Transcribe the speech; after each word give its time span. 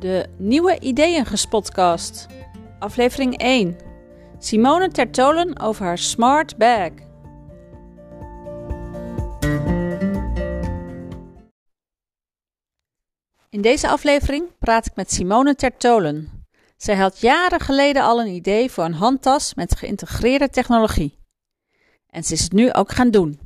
De 0.00 0.28
Nieuwe 0.38 0.78
Ideeëngespodcast. 0.78 2.26
Aflevering 2.78 3.38
1. 3.38 3.76
Simone 4.38 4.88
Tertolen 4.88 5.58
over 5.60 5.84
haar 5.84 5.98
smart 5.98 6.56
bag. 6.56 6.90
In 13.50 13.60
deze 13.60 13.88
aflevering 13.88 14.58
praat 14.58 14.86
ik 14.86 14.94
met 14.94 15.12
Simone 15.12 15.54
Tertolen. 15.54 16.46
Zij 16.76 16.96
had 16.96 17.20
jaren 17.20 17.60
geleden 17.60 18.02
al 18.02 18.20
een 18.20 18.34
idee 18.34 18.70
voor 18.70 18.84
een 18.84 18.94
handtas 18.94 19.54
met 19.54 19.76
geïntegreerde 19.76 20.48
technologie. 20.48 21.18
En 22.06 22.24
ze 22.24 22.32
is 22.32 22.42
het 22.42 22.52
nu 22.52 22.72
ook 22.72 22.92
gaan 22.92 23.10
doen. 23.10 23.40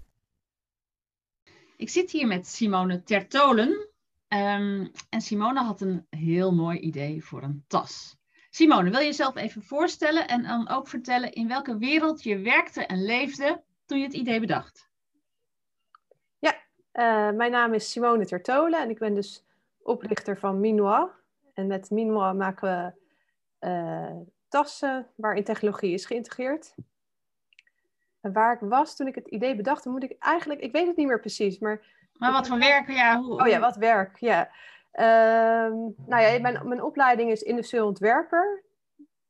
Ik 1.76 1.88
zit 1.88 2.10
hier 2.10 2.26
met 2.26 2.46
Simone 2.46 3.02
Tertolen. 3.02 3.92
Um, 4.34 4.90
en 5.10 5.20
Simone 5.20 5.60
had 5.60 5.80
een 5.80 6.06
heel 6.10 6.54
mooi 6.54 6.78
idee 6.78 7.24
voor 7.24 7.42
een 7.42 7.64
tas. 7.66 8.16
Simone, 8.50 8.90
wil 8.90 8.98
je 8.98 9.06
jezelf 9.06 9.36
even 9.36 9.62
voorstellen 9.62 10.28
en 10.28 10.42
dan 10.42 10.68
ook 10.68 10.88
vertellen 10.88 11.32
in 11.32 11.48
welke 11.48 11.78
wereld 11.78 12.22
je 12.22 12.38
werkte 12.38 12.86
en 12.86 13.04
leefde 13.04 13.62
toen 13.86 13.98
je 13.98 14.04
het 14.04 14.14
idee 14.14 14.40
bedacht? 14.40 14.90
Ja, 16.38 16.54
uh, 16.92 17.36
mijn 17.36 17.50
naam 17.50 17.74
is 17.74 17.90
Simone 17.90 18.26
Tertolen 18.26 18.80
en 18.80 18.90
ik 18.90 18.98
ben 18.98 19.14
dus 19.14 19.44
oprichter 19.82 20.38
van 20.38 20.60
Minois. 20.60 21.10
En 21.52 21.66
met 21.66 21.90
Minois 21.90 22.36
maken 22.36 22.68
we 22.68 23.68
uh, 23.68 24.20
tassen 24.48 25.10
waarin 25.16 25.44
technologie 25.44 25.92
is 25.92 26.06
geïntegreerd. 26.06 26.74
En 28.20 28.32
waar 28.32 28.54
ik 28.54 28.68
was 28.68 28.96
toen 28.96 29.06
ik 29.06 29.14
het 29.14 29.28
idee 29.28 29.56
bedacht, 29.56 29.84
dan 29.84 29.92
moet 29.92 30.02
ik 30.02 30.16
eigenlijk, 30.18 30.60
ik 30.60 30.72
weet 30.72 30.86
het 30.86 30.96
niet 30.96 31.06
meer 31.06 31.20
precies, 31.20 31.58
maar 31.58 32.03
maar 32.18 32.32
wat 32.32 32.48
voor 32.48 32.58
werk? 32.58 32.90
Ja, 32.90 33.20
hoe, 33.20 33.40
oh 33.40 33.46
ja, 33.46 33.60
wat 33.60 33.76
werk, 33.76 34.18
ja. 34.18 34.50
Uh, 34.92 35.76
nou 36.06 36.22
ja, 36.22 36.40
mijn, 36.40 36.68
mijn 36.68 36.82
opleiding 36.82 37.30
is 37.30 37.42
industrieel 37.42 37.86
ontwerper. 37.86 38.64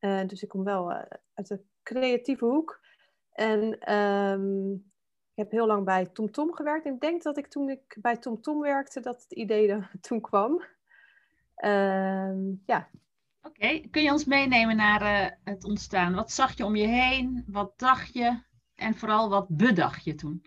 Uh, 0.01 0.21
dus 0.27 0.43
ik 0.43 0.49
kom 0.49 0.65
wel 0.65 0.91
uh, 0.91 1.03
uit 1.35 1.49
de 1.49 1.61
creatieve 1.83 2.45
hoek. 2.45 2.81
En 3.33 3.93
um, 3.95 4.73
ik 5.35 5.43
heb 5.43 5.51
heel 5.51 5.67
lang 5.67 5.85
bij 5.85 6.05
TomTom 6.05 6.31
Tom 6.31 6.55
gewerkt. 6.55 6.87
En 6.87 6.95
ik 6.95 7.01
denk 7.01 7.23
dat 7.23 7.39
ik 7.39 7.47
toen 7.47 7.69
ik 7.69 7.97
bij 8.01 8.17
TomTom 8.17 8.43
Tom 8.43 8.61
werkte, 8.61 9.01
dat 9.01 9.23
het 9.23 9.33
idee 9.33 9.69
er 9.69 9.91
toen 10.01 10.21
kwam. 10.21 10.65
Uh, 11.65 12.57
ja. 12.67 12.89
Oké, 13.43 13.81
kun 13.91 14.03
je 14.03 14.13
ons 14.13 14.25
meenemen 14.25 14.77
naar 14.77 15.03
uh, 15.03 15.31
het 15.45 15.65
ontstaan? 15.65 16.15
Wat 16.15 16.33
zag 16.33 16.57
je 16.57 16.65
om 16.65 16.77
je 16.77 16.87
heen? 16.87 17.45
Wat 17.47 17.79
dacht 17.79 18.13
je? 18.13 18.43
En 18.75 18.95
vooral 18.95 19.29
wat 19.29 19.47
bedacht 19.49 20.05
je 20.05 20.15
toen? 20.15 20.47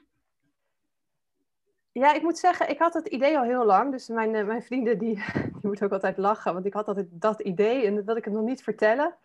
Ja, 1.97 2.13
ik 2.13 2.21
moet 2.21 2.37
zeggen, 2.37 2.69
ik 2.69 2.79
had 2.79 2.93
het 2.93 3.07
idee 3.07 3.37
al 3.37 3.43
heel 3.43 3.65
lang. 3.65 3.91
Dus 3.91 4.07
mijn, 4.07 4.33
uh, 4.33 4.45
mijn 4.45 4.63
vrienden 4.63 4.97
die, 4.97 5.15
die 5.53 5.61
moeten 5.61 5.85
ook 5.85 5.91
altijd 5.91 6.17
lachen, 6.17 6.53
want 6.53 6.65
ik 6.65 6.73
had 6.73 6.87
altijd 6.87 7.07
dat 7.11 7.41
idee 7.41 7.85
en 7.85 7.95
dat 7.95 8.05
wil 8.05 8.15
ik 8.15 8.25
het 8.25 8.33
nog 8.33 8.43
niet 8.43 8.63
vertellen. 8.63 9.15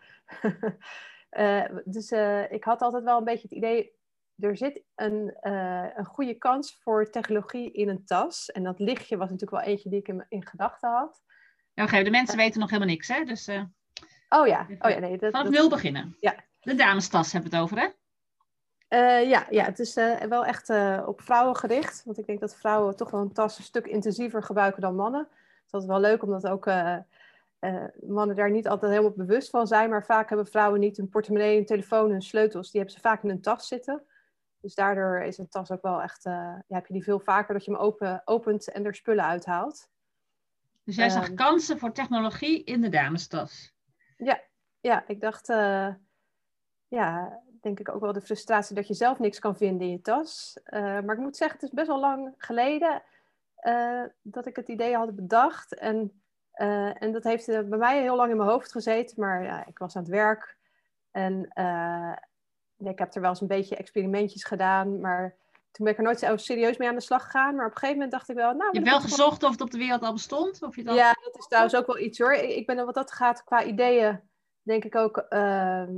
uh, 1.31 1.65
dus 1.85 2.11
uh, 2.11 2.51
ik 2.51 2.63
had 2.63 2.81
altijd 2.81 3.03
wel 3.03 3.17
een 3.17 3.23
beetje 3.23 3.47
het 3.47 3.57
idee, 3.57 3.91
er 4.39 4.57
zit 4.57 4.83
een, 4.95 5.37
een 5.97 6.05
goede 6.05 6.33
kans 6.33 6.79
voor 6.81 7.09
technologie 7.09 7.71
in 7.71 7.89
een 7.89 8.05
tas. 8.05 8.51
En 8.51 8.63
dat 8.63 8.79
lichtje 8.79 9.17
was 9.17 9.29
natuurlijk 9.29 9.61
wel 9.63 9.73
eentje 9.73 9.89
die 9.89 9.99
ik 9.99 10.07
in, 10.07 10.25
in 10.29 10.45
gedachten 10.45 10.89
had. 10.89 11.21
Ja, 11.73 11.83
oké, 11.83 12.03
de 12.03 12.09
mensen 12.09 12.37
weten 12.37 12.59
nog 12.59 12.69
helemaal 12.69 12.93
niks, 12.93 13.07
hè? 13.07 13.23
Dus, 13.23 13.47
oh 14.29 14.47
ja, 14.47 14.67
oh 14.79 14.89
ja, 14.89 14.99
nee. 14.99 15.17
Dat, 15.17 15.31
Vanaf 15.31 15.49
nul 15.49 15.69
beginnen. 15.69 16.15
Ja. 16.19 16.35
De 16.59 16.75
damestas 16.75 17.31
hebben 17.31 17.51
we 17.51 17.55
het 17.55 17.65
over, 17.65 17.79
hè? 17.79 17.87
Uh, 18.93 19.29
ja, 19.29 19.47
ja, 19.49 19.63
het 19.63 19.79
is 19.79 19.97
uh, 19.97 20.19
wel 20.19 20.45
echt 20.45 20.69
uh, 20.69 21.03
op 21.05 21.21
vrouwen 21.21 21.55
gericht. 21.55 22.03
Want 22.05 22.17
ik 22.17 22.25
denk 22.25 22.39
dat 22.39 22.55
vrouwen 22.55 22.95
toch 22.95 23.11
wel 23.11 23.21
een 23.21 23.33
tas 23.33 23.57
een 23.57 23.63
stuk 23.63 23.85
intensiever 23.85 24.43
gebruiken 24.43 24.81
dan 24.81 24.95
mannen. 24.95 25.27
Dus 25.61 25.71
dat 25.71 25.81
is 25.81 25.87
wel 25.87 25.99
leuk, 25.99 26.23
omdat 26.23 26.47
ook 26.47 26.65
mannen 28.07 28.35
daar 28.35 28.51
niet 28.51 28.67
altijd 28.67 28.91
helemaal 28.91 29.11
bewust 29.11 29.49
van 29.49 29.67
zijn. 29.67 29.89
Maar 29.89 30.05
vaak 30.05 30.29
hebben 30.29 30.47
vrouwen 30.47 30.79
niet 30.79 30.97
hun 30.97 31.09
portemonnee, 31.09 31.55
hun 31.55 31.65
telefoon, 31.65 32.11
hun 32.11 32.21
sleutels. 32.21 32.71
Die 32.71 32.79
hebben 32.81 32.99
ze 32.99 33.07
vaak 33.07 33.23
in 33.23 33.29
een 33.29 33.41
tas 33.41 33.67
zitten. 33.67 34.03
Dus 34.61 34.75
daardoor 34.75 35.21
is 35.21 35.37
een 35.37 35.49
tas 35.49 35.71
ook 35.71 35.81
wel 35.81 36.01
echt... 36.01 36.23
ja, 36.23 36.63
heb 36.67 36.85
je 36.85 36.93
die 36.93 37.03
veel 37.03 37.19
vaker 37.19 37.53
dat 37.53 37.65
je 37.65 37.71
hem 37.71 37.79
open, 37.79 38.21
opent 38.25 38.71
en 38.71 38.85
er 38.85 38.95
spullen 38.95 39.25
uithaalt. 39.25 39.89
Dus 40.83 40.95
jij 40.95 41.09
zag 41.09 41.25
ehm. 41.25 41.35
kansen 41.35 41.79
voor 41.79 41.91
technologie 41.91 42.63
in 42.63 42.81
de 42.81 42.89
damestas? 42.89 43.73
Ja, 44.17 44.41
ja 44.79 45.03
ik 45.07 45.21
dacht... 45.21 45.47
ja, 46.87 47.41
denk 47.63 47.79
ik 47.79 47.89
ook 47.89 48.01
wel 48.01 48.13
de 48.13 48.21
frustratie 48.21 48.75
dat 48.75 48.87
je 48.87 48.93
zelf 48.93 49.19
niks 49.19 49.39
kan 49.39 49.55
vinden 49.55 49.87
in 49.87 49.93
je 49.93 50.01
tas. 50.01 50.59
Uh, 50.65 50.79
maar 50.79 51.15
ik 51.15 51.21
moet 51.21 51.37
zeggen, 51.37 51.59
het 51.59 51.67
is 51.67 51.75
best 51.75 51.87
wel 51.87 51.99
lang 51.99 52.33
geleden 52.37 53.01
uh, 53.63 54.03
dat 54.21 54.45
ik 54.45 54.55
het 54.55 54.67
idee 54.67 54.95
had 54.95 55.15
bedacht. 55.15 55.75
En, 55.75 56.21
uh, 56.55 57.01
en 57.03 57.11
dat 57.11 57.23
heeft 57.23 57.45
bij 57.45 57.77
mij 57.77 58.01
heel 58.01 58.15
lang 58.15 58.31
in 58.31 58.37
mijn 58.37 58.49
hoofd 58.49 58.71
gezeten. 58.71 59.19
Maar 59.19 59.43
ja, 59.43 59.65
ik 59.65 59.77
was 59.77 59.95
aan 59.95 60.01
het 60.01 60.11
werk 60.11 60.57
en 61.11 61.51
ik 62.77 62.99
heb 62.99 63.15
er 63.15 63.21
wel 63.21 63.29
eens 63.29 63.41
een 63.41 63.47
beetje 63.47 63.75
experimentjes 63.75 64.43
gedaan. 64.43 64.99
Maar 64.99 65.35
toen 65.71 65.85
ben 65.85 65.93
ik 65.93 65.97
er 65.97 66.05
nooit 66.05 66.19
zo 66.19 66.37
serieus 66.37 66.77
mee 66.77 66.87
aan 66.87 66.95
de 66.95 67.01
slag 67.01 67.23
gegaan. 67.23 67.55
Maar 67.55 67.65
op 67.65 67.71
een 67.71 67.77
gegeven 67.77 67.95
moment 67.95 68.11
dacht 68.11 68.29
ik 68.29 68.35
wel... 68.35 68.53
Nou, 68.53 68.69
je 68.71 68.79
hebt 68.79 68.89
wel 68.89 69.01
gezocht 69.01 69.43
of 69.43 69.51
het 69.51 69.61
op 69.61 69.71
de 69.71 69.77
wereld 69.77 70.01
al 70.01 70.13
bestond? 70.13 70.63
Of 70.63 70.75
je 70.75 70.83
dat... 70.83 70.95
Ja, 70.95 71.13
dat 71.23 71.37
is 71.37 71.47
trouwens 71.47 71.75
ook 71.75 71.87
wel 71.87 71.99
iets 71.99 72.19
hoor. 72.19 72.33
Ik 72.33 72.65
ben 72.65 72.85
wat 72.85 72.93
dat 72.93 73.11
gaat 73.11 73.43
qua 73.43 73.63
ideeën, 73.63 74.19
denk 74.61 74.83
ik 74.83 74.95
ook... 74.95 75.17
Ehm, 75.17 75.91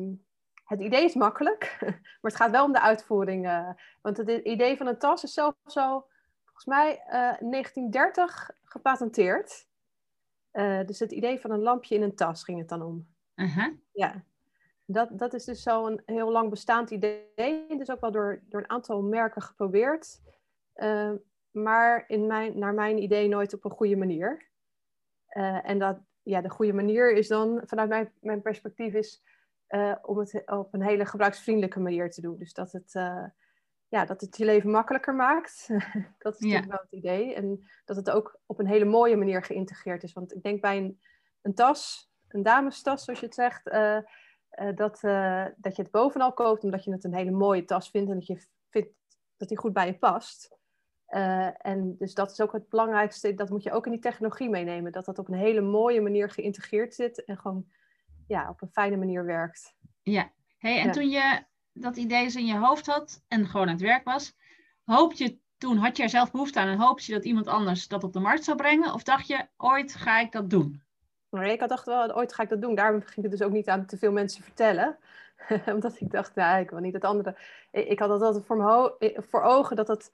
het 0.66 0.82
idee 0.82 1.04
is 1.04 1.14
makkelijk, 1.14 1.78
maar 2.22 2.32
het 2.32 2.36
gaat 2.36 2.52
wel 2.52 2.64
om 2.66 2.72
de 2.72 2.82
uitvoering. 2.82 3.46
Uh, 3.46 3.70
want 4.02 4.18
het 4.18 4.30
idee 4.30 4.78
van 4.78 4.88
een 4.88 4.98
tas 4.98 5.24
is 5.24 5.34
zelfs 5.34 5.58
zo, 5.66 6.08
volgens 6.44 6.66
mij, 6.66 6.90
uh, 6.90 7.30
eh, 7.30 7.40
1930 7.40 8.50
gepatenteerd. 8.64 9.68
Uh, 10.54 10.86
dus 10.86 11.00
het 11.00 11.12
idee 11.12 11.40
van 11.40 11.52
een 11.52 11.62
lampje 11.62 11.96
in 11.96 12.02
een 12.02 12.16
tas 12.16 12.44
ging 12.44 12.60
het 12.60 12.70
dan 12.70 12.82
om. 12.82 13.08
-huh. 13.36 13.74
Ja, 13.92 14.24
dat, 14.86 15.10
dat 15.12 15.34
is 15.34 15.44
dus 15.44 15.64
zo 15.64 15.88
een 15.88 16.02
heel 16.06 16.32
lang 16.32 16.50
bestaand 16.50 16.92
idee. 16.92 17.78
Dus 17.78 17.90
ook 17.90 18.02
wel 18.02 18.12
door, 18.12 18.42
door 18.50 18.60
een 18.60 18.70
aantal 18.70 19.02
merken 19.02 19.42
geprobeerd. 19.42 20.22
maar 21.52 22.04
in 22.08 22.28
mijn, 22.28 22.60
naar 22.60 22.74
mijn 22.74 22.98
idee 22.98 23.28
nooit 23.28 23.54
op 23.54 23.66
een 23.66 23.72
goede 23.72 23.96
manier. 23.96 24.50
en 25.64 25.80
dat, 25.80 25.98
ja, 26.24 26.42
de 26.42 26.50
goede 26.50 26.74
manier 26.74 27.12
is 27.12 27.28
dan, 27.28 27.62
vanuit 27.66 27.90
mijn, 27.90 28.12
mijn 28.20 28.42
perspectief, 28.42 28.94
is 28.94 29.24
uh, 29.70 29.96
om 30.02 30.18
het 30.18 30.44
op 30.46 30.74
een 30.74 30.82
hele 30.82 31.06
gebruiksvriendelijke 31.06 31.80
manier 31.80 32.12
te 32.12 32.22
doen. 32.22 32.38
Dus 32.38 32.54
dat 32.54 32.72
het, 32.72 32.94
uh, 32.94 33.26
ja, 33.88 34.06
dat 34.06 34.22
het 34.22 34.38
je 34.38 34.46
leven 34.46 34.72
makkelijker 34.72 35.16
maakt. 35.16 35.68
dat 36.18 36.34
is 36.34 36.40
natuurlijk 36.40 36.72
wel 36.72 36.82
het 36.82 36.92
idee. 36.92 37.34
En 37.34 37.68
dat 37.86 37.96
het 37.96 38.10
ook 38.10 38.40
op 38.46 38.60
een 38.60 38.68
hele 38.68 38.86
mooie 38.86 39.16
manier 39.16 39.44
geïntegreerd 39.44 40.04
is. 40.04 40.14
Want 40.14 40.36
ik 40.36 40.44
denk 40.44 40.62
bij 40.62 40.78
een, 40.78 41.00
een 41.42 41.54
tas, 41.54 42.12
een 42.28 42.44
damestas 42.44 43.04
zoals 43.04 43.20
je 43.20 43.26
het 43.26 43.36
zegt, 43.36 43.68
uh, 43.68 44.00
dat, 44.76 45.00
dat 45.58 45.76
je 45.76 45.82
het 45.82 45.92
bovenal 45.92 46.34
koopt 46.34 46.64
omdat 46.64 46.84
je 46.84 46.92
het 46.92 47.04
een 47.04 47.14
hele 47.14 47.32
mooie 47.32 47.66
tas 47.66 47.90
vindt 47.90 48.10
en 48.10 48.16
dat 48.16 48.28
je 48.28 48.42
vindt 48.70 48.90
dat 49.38 49.48
die 49.48 49.58
goed 49.58 49.74
bij 49.74 49.86
je 49.86 49.98
past. 49.98 50.58
en 51.58 51.96
dus 51.98 52.14
dat 52.14 52.32
is 52.32 52.42
ook 52.42 52.52
het 52.52 52.70
belangrijkste, 52.70 53.34
dat 53.34 53.50
moet 53.50 53.64
je 53.64 53.72
ook 53.72 53.86
in 53.86 53.92
die 53.92 54.02
technologie 54.02 54.50
meenemen. 54.50 54.92
Dat 54.92 55.06
dat 55.06 55.20
op 55.20 55.28
een 55.28 55.38
hele 55.38 55.62
mooie 55.62 56.02
manier 56.02 56.30
geïntegreerd 56.30 56.94
zit 56.94 57.24
en 57.24 57.38
gewoon 57.38 57.68
ja, 58.28 58.50
op 58.50 58.62
een 58.62 58.72
fijne 58.72 58.98
manier 58.98 59.26
werkt. 59.26 59.76
Ja, 60.04 60.32
hey, 60.58 60.80
en 60.80 60.92
toen 60.92 61.10
je 61.10 61.44
dat 61.74 61.98
idee 61.98 62.24
eens 62.24 62.36
in 62.36 62.46
je 62.46 62.58
hoofd 62.58 62.86
had 62.86 63.24
en 63.28 63.48
gewoon 63.48 63.68
aan 63.68 63.74
het 63.74 63.82
werk 63.82 64.04
was, 64.04 64.36
hoop 64.84 65.14
je 65.14 65.38
toen, 65.58 65.78
had 65.78 65.98
je 65.98 66.04
er 66.04 66.10
zelf 66.10 66.32
behoefte 66.32 66.60
aan 66.60 66.68
en 66.68 66.80
hoopte 66.80 67.04
je 67.08 67.14
dat 67.14 67.26
iemand 67.26 67.48
anders 67.48 67.88
dat 67.88 68.04
op 68.04 68.14
de 68.14 68.20
markt 68.20 68.44
zou 68.44 68.58
brengen? 68.58 68.94
Of 68.94 69.04
dacht 69.04 69.28
je, 69.28 69.48
ooit 69.58 69.96
ga 69.96 70.20
ik 70.20 70.32
dat 70.32 70.50
doen? 70.50 70.84
Nee, 71.30 71.52
ik 71.52 71.60
had 71.60 71.70
dacht 71.70 71.86
wel, 71.86 72.16
ooit 72.16 72.34
ga 72.34 72.44
ik 72.44 72.50
dat 72.50 72.62
doen. 72.62 72.76
Daarom 72.76 73.02
ging 73.02 73.16
ik 73.16 73.24
het 73.24 73.32
dus 73.32 73.42
ook 73.42 73.52
niet 73.52 73.70
aan 73.70 73.86
te 73.86 73.98
veel 73.98 74.12
mensen 74.12 74.44
vertellen. 74.44 74.98
Omdat 75.76 76.02
ik 76.02 76.12
dacht, 76.12 76.36
nou, 76.36 76.62
ik 76.62 76.70
wil 76.70 76.80
niet 76.80 76.94
het 76.94 77.04
andere. 77.04 77.38
Ik 77.72 78.00
had 78.00 78.10
dat 78.10 78.22
altijd 78.22 78.46
voor, 78.46 78.96
voor 79.18 79.42
ogen 79.42 79.76
dat 79.76 79.88
het, 79.88 80.12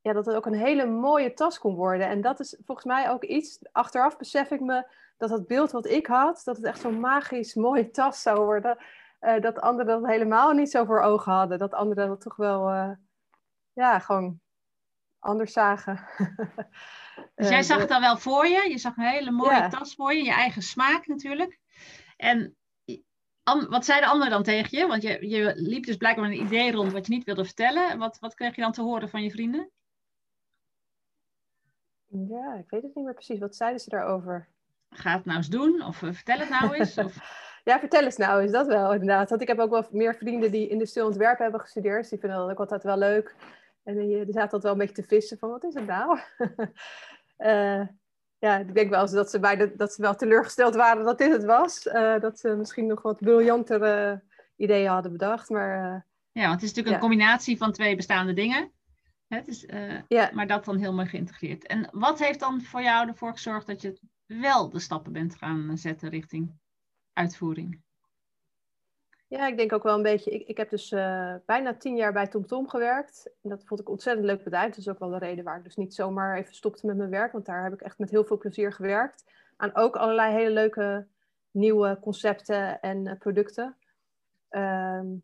ja, 0.00 0.12
dat 0.12 0.26
het 0.26 0.34
ook 0.34 0.46
een 0.46 0.54
hele 0.54 0.86
mooie 0.86 1.34
tas 1.34 1.58
kon 1.58 1.74
worden. 1.74 2.08
En 2.08 2.20
dat 2.20 2.40
is 2.40 2.56
volgens 2.64 2.86
mij 2.86 3.10
ook 3.10 3.24
iets, 3.24 3.58
achteraf 3.72 4.16
besef 4.16 4.50
ik 4.50 4.60
me 4.60 4.86
dat 5.18 5.30
het 5.30 5.46
beeld 5.46 5.70
wat 5.70 5.86
ik 5.86 6.06
had, 6.06 6.40
dat 6.44 6.56
het 6.56 6.66
echt 6.66 6.80
zo'n 6.80 7.00
magisch 7.00 7.54
mooie 7.54 7.90
tas 7.90 8.22
zou 8.22 8.44
worden. 8.44 8.78
Uh, 9.20 9.40
dat 9.40 9.60
anderen 9.60 10.00
dat 10.00 10.10
helemaal 10.10 10.52
niet 10.52 10.70
zo 10.70 10.84
voor 10.84 11.00
ogen 11.00 11.32
hadden. 11.32 11.58
Dat 11.58 11.74
anderen 11.74 12.08
dat 12.08 12.20
toch 12.20 12.36
wel, 12.36 12.70
uh, 12.70 12.90
ja, 13.72 13.98
gewoon 13.98 14.40
anders 15.18 15.52
zagen. 15.52 16.06
dus 17.34 17.48
jij 17.48 17.58
uh, 17.58 17.64
zag 17.64 17.78
het 17.78 17.88
dan 17.88 18.00
wel 18.00 18.16
voor 18.16 18.46
je? 18.46 18.70
Je 18.70 18.78
zag 18.78 18.96
een 18.96 19.04
hele 19.04 19.30
mooie 19.30 19.68
tas 19.68 19.94
voor 19.94 20.14
je, 20.14 20.22
je 20.22 20.32
eigen 20.32 20.62
smaak 20.62 21.06
natuurlijk. 21.06 21.60
En 22.16 22.56
wat 23.68 23.84
zeiden 23.84 24.08
anderen 24.08 24.32
dan 24.32 24.42
tegen 24.42 24.78
je? 24.78 24.86
Want 24.86 25.02
je, 25.02 25.28
je 25.28 25.52
liep 25.54 25.84
dus 25.84 25.96
blijkbaar 25.96 26.24
een 26.24 26.44
idee 26.44 26.72
rond 26.72 26.92
wat 26.92 27.06
je 27.06 27.12
niet 27.12 27.24
wilde 27.24 27.44
vertellen. 27.44 27.98
Wat, 27.98 28.18
wat 28.18 28.34
kreeg 28.34 28.54
je 28.54 28.62
dan 28.62 28.72
te 28.72 28.82
horen 28.82 29.08
van 29.08 29.22
je 29.22 29.30
vrienden? 29.30 29.70
Ja, 32.06 32.54
ik 32.54 32.70
weet 32.70 32.82
het 32.82 32.94
niet 32.94 33.04
meer 33.04 33.14
precies. 33.14 33.38
Wat 33.38 33.56
zeiden 33.56 33.80
ze 33.80 33.90
daarover? 33.90 34.48
Ga 34.90 35.16
het 35.16 35.24
nou 35.24 35.36
eens 35.36 35.48
doen 35.48 35.82
of 35.82 36.02
uh, 36.02 36.12
vertel 36.12 36.38
het 36.38 36.48
nou 36.48 36.74
eens. 36.74 36.98
Of... 36.98 37.14
ja, 37.64 37.78
vertel 37.78 38.02
eens 38.02 38.16
nou 38.16 38.42
eens, 38.42 38.52
dat 38.52 38.66
wel 38.66 38.92
inderdaad. 38.92 39.28
Want 39.28 39.42
ik 39.42 39.48
heb 39.48 39.58
ook 39.58 39.70
wel 39.70 39.86
meer 39.90 40.14
vrienden 40.14 40.50
die 40.50 40.68
industrieel 40.68 41.06
ontwerp 41.06 41.38
hebben 41.38 41.60
gestudeerd. 41.60 42.00
Dus 42.00 42.08
die 42.08 42.18
vinden 42.18 42.38
dat 42.38 42.50
ook 42.50 42.58
altijd 42.58 42.82
wel 42.82 42.98
leuk. 42.98 43.34
En 43.84 43.96
die 43.96 44.16
zaten 44.26 44.40
altijd 44.40 44.62
wel 44.62 44.72
een 44.72 44.78
beetje 44.78 45.02
te 45.02 45.08
vissen 45.08 45.38
van, 45.38 45.50
wat 45.50 45.64
is 45.64 45.74
het 45.74 45.86
nou? 45.86 46.18
uh, 47.38 47.86
ja, 48.46 48.58
ik 48.58 48.74
denk 48.74 48.90
wel 48.90 49.00
eens 49.00 49.12
dat 49.12 49.30
ze, 49.30 49.38
bij 49.38 49.56
de, 49.56 49.76
dat 49.76 49.92
ze 49.92 50.02
wel 50.02 50.14
teleurgesteld 50.14 50.74
waren 50.74 51.04
dat 51.04 51.18
dit 51.18 51.32
het 51.32 51.44
was. 51.44 51.82
dat 52.20 52.38
ze 52.38 52.48
misschien 52.48 52.86
nog 52.86 53.02
wat 53.02 53.20
briljantere 53.20 54.22
ideeën 54.56 54.88
hadden 54.88 55.12
bedacht. 55.12 55.48
Maar, 55.48 56.06
ja, 56.32 56.42
want 56.42 56.60
het 56.60 56.62
is 56.62 56.68
natuurlijk 56.68 56.94
een 56.94 57.08
combinatie 57.08 57.56
van 57.56 57.72
twee 57.72 57.96
bestaande 57.96 58.32
dingen. 58.32 58.72
Het 59.28 59.48
is, 59.48 59.66
ja. 60.08 60.30
Maar 60.32 60.46
dat 60.46 60.64
dan 60.64 60.76
helemaal 60.76 61.06
geïntegreerd. 61.06 61.66
En 61.66 61.88
wat 61.92 62.18
heeft 62.18 62.40
dan 62.40 62.62
voor 62.62 62.82
jou 62.82 63.08
ervoor 63.08 63.32
gezorgd 63.32 63.66
dat 63.66 63.82
je 63.82 63.98
wel 64.28 64.70
de 64.70 64.78
stappen 64.78 65.12
bent 65.12 65.34
gaan 65.34 65.78
zetten 65.78 66.08
richting 66.08 66.52
uitvoering? 67.12 67.80
Ja, 69.28 69.46
ik 69.46 69.56
denk 69.56 69.72
ook 69.72 69.82
wel 69.82 69.96
een 69.96 70.02
beetje. 70.02 70.30
Ik, 70.30 70.48
ik 70.48 70.56
heb 70.56 70.70
dus 70.70 70.92
uh, 70.92 71.34
bijna 71.46 71.74
tien 71.74 71.96
jaar 71.96 72.12
bij 72.12 72.26
TomTom 72.26 72.68
gewerkt. 72.68 73.30
En 73.42 73.50
dat 73.50 73.64
vond 73.64 73.80
ik 73.80 73.88
ontzettend 73.88 74.26
leuk 74.26 74.44
bedrijf. 74.44 74.68
Dat 74.68 74.78
is 74.78 74.88
ook 74.88 74.98
wel 74.98 75.10
de 75.10 75.18
reden 75.18 75.44
waar 75.44 75.58
ik 75.58 75.64
dus 75.64 75.76
niet 75.76 75.94
zomaar 75.94 76.36
even 76.36 76.54
stopte 76.54 76.86
met 76.86 76.96
mijn 76.96 77.10
werk. 77.10 77.32
Want 77.32 77.46
daar 77.46 77.62
heb 77.62 77.72
ik 77.72 77.80
echt 77.80 77.98
met 77.98 78.10
heel 78.10 78.24
veel 78.24 78.38
plezier 78.38 78.72
gewerkt. 78.72 79.24
Aan 79.56 79.74
ook 79.74 79.96
allerlei 79.96 80.34
hele 80.34 80.50
leuke 80.50 81.06
nieuwe 81.50 81.98
concepten 82.00 82.80
en 82.80 83.06
uh, 83.06 83.12
producten. 83.18 83.76
Um, 84.50 85.22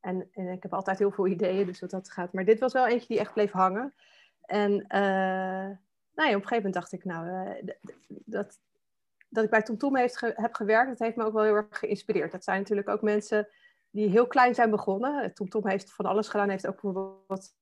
en, 0.00 0.28
en, 0.32 0.48
ik 0.48 0.62
heb 0.62 0.74
altijd 0.74 0.98
heel 0.98 1.10
veel 1.10 1.26
ideeën, 1.26 1.66
dus 1.66 1.80
wat 1.80 1.90
dat 1.90 2.10
gaat. 2.10 2.32
Maar 2.32 2.44
dit 2.44 2.60
was 2.60 2.72
wel 2.72 2.86
eentje 2.86 3.08
die 3.08 3.18
echt 3.18 3.32
bleef 3.32 3.52
hangen. 3.52 3.94
En 4.40 4.84
uh, 4.94 5.76
nou 6.18 6.34
op 6.36 6.42
een 6.42 6.48
gegeven 6.48 6.56
moment 6.56 6.74
dacht 6.74 6.92
ik, 6.92 7.04
nou, 7.04 7.54
dat, 8.08 8.58
dat 9.28 9.44
ik 9.44 9.50
bij 9.50 9.62
TomTom 9.62 9.96
heeft 9.96 10.20
heb 10.20 10.54
gewerkt, 10.54 10.88
dat 10.88 10.98
heeft 10.98 11.16
me 11.16 11.24
ook 11.24 11.32
wel 11.32 11.42
heel 11.42 11.54
erg 11.54 11.78
geïnspireerd. 11.78 12.32
Dat 12.32 12.44
zijn 12.44 12.58
natuurlijk 12.58 12.88
ook 12.88 13.02
mensen 13.02 13.48
die 13.90 14.08
heel 14.08 14.26
klein 14.26 14.54
zijn 14.54 14.70
begonnen. 14.70 15.34
TomTom 15.34 15.68
heeft 15.68 15.92
van 15.92 16.06
alles 16.06 16.28
gedaan, 16.28 16.48
heeft 16.48 16.66
ook 16.66 16.80
bijvoorbeeld 16.80 17.56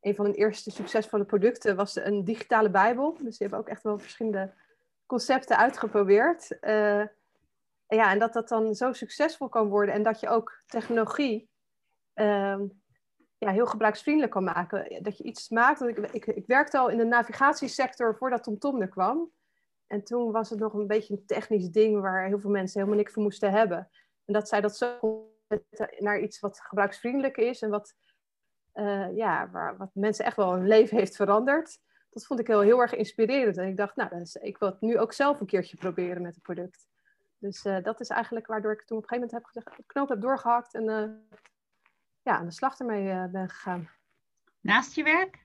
een 0.00 0.14
van 0.14 0.24
hun 0.24 0.34
eerste 0.34 0.70
succesvolle 0.70 1.24
producten 1.24 1.76
was 1.76 1.96
een 1.96 2.24
digitale 2.24 2.70
bijbel. 2.70 3.12
Dus 3.12 3.38
die 3.38 3.46
hebben 3.48 3.58
ook 3.58 3.68
echt 3.68 3.82
wel 3.82 3.98
verschillende 3.98 4.54
concepten 5.06 5.56
uitgeprobeerd. 5.56 6.50
Uh, 6.60 7.06
ja, 7.86 8.10
en 8.10 8.18
dat 8.18 8.32
dat 8.32 8.48
dan 8.48 8.74
zo 8.74 8.92
succesvol 8.92 9.48
kan 9.48 9.68
worden 9.68 9.94
en 9.94 10.02
dat 10.02 10.20
je 10.20 10.28
ook 10.28 10.62
technologie 10.66 11.48
uh, 12.14 12.60
ja, 13.44 13.50
heel 13.50 13.66
gebruiksvriendelijk 13.66 14.32
kan 14.32 14.44
maken. 14.44 15.02
Dat 15.02 15.18
je 15.18 15.24
iets 15.24 15.48
maakt. 15.48 15.80
Ik, 15.80 15.98
ik, 15.98 16.26
ik 16.26 16.46
werkte 16.46 16.78
al 16.78 16.88
in 16.88 16.98
de 16.98 17.04
navigatiesector 17.04 18.16
voordat 18.16 18.42
TomTom 18.42 18.80
er 18.80 18.88
kwam. 18.88 19.30
En 19.86 20.04
toen 20.04 20.32
was 20.32 20.50
het 20.50 20.58
nog 20.58 20.72
een 20.72 20.86
beetje 20.86 21.14
een 21.14 21.26
technisch 21.26 21.70
ding 21.70 22.00
waar 22.00 22.26
heel 22.26 22.40
veel 22.40 22.50
mensen 22.50 22.78
helemaal 22.78 22.98
niks 22.98 23.12
voor 23.12 23.22
moesten 23.22 23.50
hebben. 23.50 23.88
En 24.24 24.32
dat 24.32 24.48
zij 24.48 24.60
dat 24.60 24.76
zo 24.76 25.28
naar 25.98 26.20
iets 26.20 26.40
wat 26.40 26.60
gebruiksvriendelijk 26.60 27.36
is 27.36 27.62
en 27.62 27.70
wat, 27.70 27.94
uh, 28.74 29.16
ja, 29.16 29.50
waar, 29.50 29.76
wat 29.76 29.90
mensen 29.92 30.24
echt 30.24 30.36
wel 30.36 30.52
hun 30.52 30.66
leven 30.66 30.96
heeft 30.96 31.16
veranderd. 31.16 31.78
Dat 32.10 32.26
vond 32.26 32.40
ik 32.40 32.46
heel, 32.46 32.60
heel 32.60 32.80
erg 32.80 32.94
inspirerend. 32.94 33.56
En 33.56 33.68
ik 33.68 33.76
dacht, 33.76 33.96
nou, 33.96 34.20
is, 34.20 34.34
ik 34.34 34.58
wil 34.58 34.68
het 34.68 34.80
nu 34.80 34.98
ook 34.98 35.12
zelf 35.12 35.40
een 35.40 35.46
keertje 35.46 35.76
proberen 35.76 36.22
met 36.22 36.34
het 36.34 36.42
product. 36.42 36.86
Dus 37.38 37.64
uh, 37.64 37.82
dat 37.82 38.00
is 38.00 38.08
eigenlijk 38.08 38.46
waardoor 38.46 38.72
ik 38.72 38.84
toen 38.84 38.96
op 38.96 39.02
een 39.02 39.08
gegeven 39.08 39.30
moment 39.30 39.54
heb 39.54 39.64
gezegd, 39.64 39.86
knoop 39.86 40.08
heb 40.08 40.20
doorgehakt 40.20 40.74
en 40.74 40.84
uh, 40.84 41.04
ja, 42.24 42.36
aan 42.36 42.44
de 42.44 42.52
slag 42.52 42.78
ermee 42.78 43.28
ben 43.28 43.48
gegaan. 43.48 43.90
Naast 44.60 44.94
je 44.94 45.02
werk? 45.02 45.42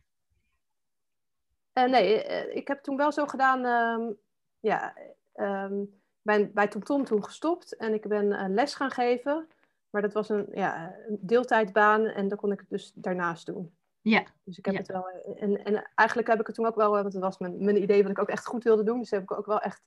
nee, 1.74 2.24
ik 2.54 2.68
heb 2.68 2.84
toen 2.84 2.98
wel 2.98 3.12
zo 3.12 3.26
gedaan. 3.26 3.66
Ehm, 3.66 4.14
ja, 4.60 4.96
um, 5.36 6.02
ben 6.22 6.54
bij 6.54 6.68
TomTom 6.68 7.04
toen 7.06 7.24
gestopt 7.24 7.76
en 7.76 7.94
ik 7.94 8.08
ben 8.08 8.54
les 8.54 8.76
gaan 8.76 8.92
geven. 8.92 9.48
Maar 9.90 10.02
dat 10.02 10.14
was 10.14 10.30
een, 10.30 10.48
ja, 10.52 10.96
een 11.08 11.18
deeltijdbaan 11.22 12.06
en 12.06 12.28
dat 12.28 12.40
kon 12.40 12.52
ik 12.52 12.66
dus 12.70 12.92
daarnaast 12.96 13.46
doen. 13.46 13.78
Ja. 14.02 14.24
Dus 14.44 14.58
ik 14.58 14.66
heb 14.66 14.78
het 14.78 14.88
wel. 14.88 15.08
En, 15.36 15.64
en 15.64 15.90
eigenlijk 15.96 16.28
heb 16.28 16.40
ik 16.40 16.48
het 16.48 16.56
toen 16.56 16.66
ook 16.66 16.76
wel, 16.76 16.92
want 16.92 17.14
het 17.14 17.24
was 17.24 17.38
mijn, 17.38 17.64
mijn 17.64 17.82
idee 17.82 18.02
wat 18.02 18.12
ik 18.12 18.20
ook 18.20 18.30
echt 18.30 18.46
goed 18.46 18.64
wilde 18.64 18.84
doen. 18.84 19.00
Dus 19.00 19.12
heb 19.12 19.22
ik 19.22 19.32
ook 19.32 19.46
wel 19.46 19.60
echt 19.60 19.82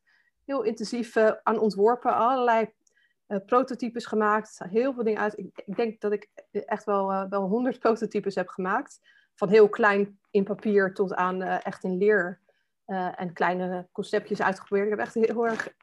heel 0.44 0.62
intensief 0.62 1.16
uh, 1.16 1.30
aan 1.42 1.58
ontworpen. 1.58 2.14
Allerlei 2.14 2.72
uh, 3.32 3.38
prototypes 3.46 4.06
gemaakt. 4.06 4.60
Heel 4.68 4.94
veel 4.94 5.04
dingen 5.04 5.20
uit. 5.20 5.38
Ik, 5.38 5.62
ik 5.64 5.76
denk 5.76 6.00
dat 6.00 6.12
ik 6.12 6.28
echt 6.50 6.84
wel, 6.84 7.28
wel 7.28 7.48
honderd 7.48 7.78
prototypes 7.78 8.34
heb 8.34 8.48
gemaakt. 8.48 9.00
Van 9.34 9.48
heel 9.48 9.68
klein 9.68 10.18
in 10.30 10.44
papier 10.44 10.94
tot 10.94 11.14
aan 11.14 11.42
echt 11.42 11.84
in 11.84 11.96
leer 11.96 12.40
uh, 12.86 13.20
en 13.20 13.32
kleine 13.32 13.88
conceptjes 13.92 14.42
uitgeprobeerd. 14.42 14.90
Ik 14.90 14.98
heb 14.98 15.06
echt 15.06 15.14
heel 15.14 15.46
erg. 15.46 15.74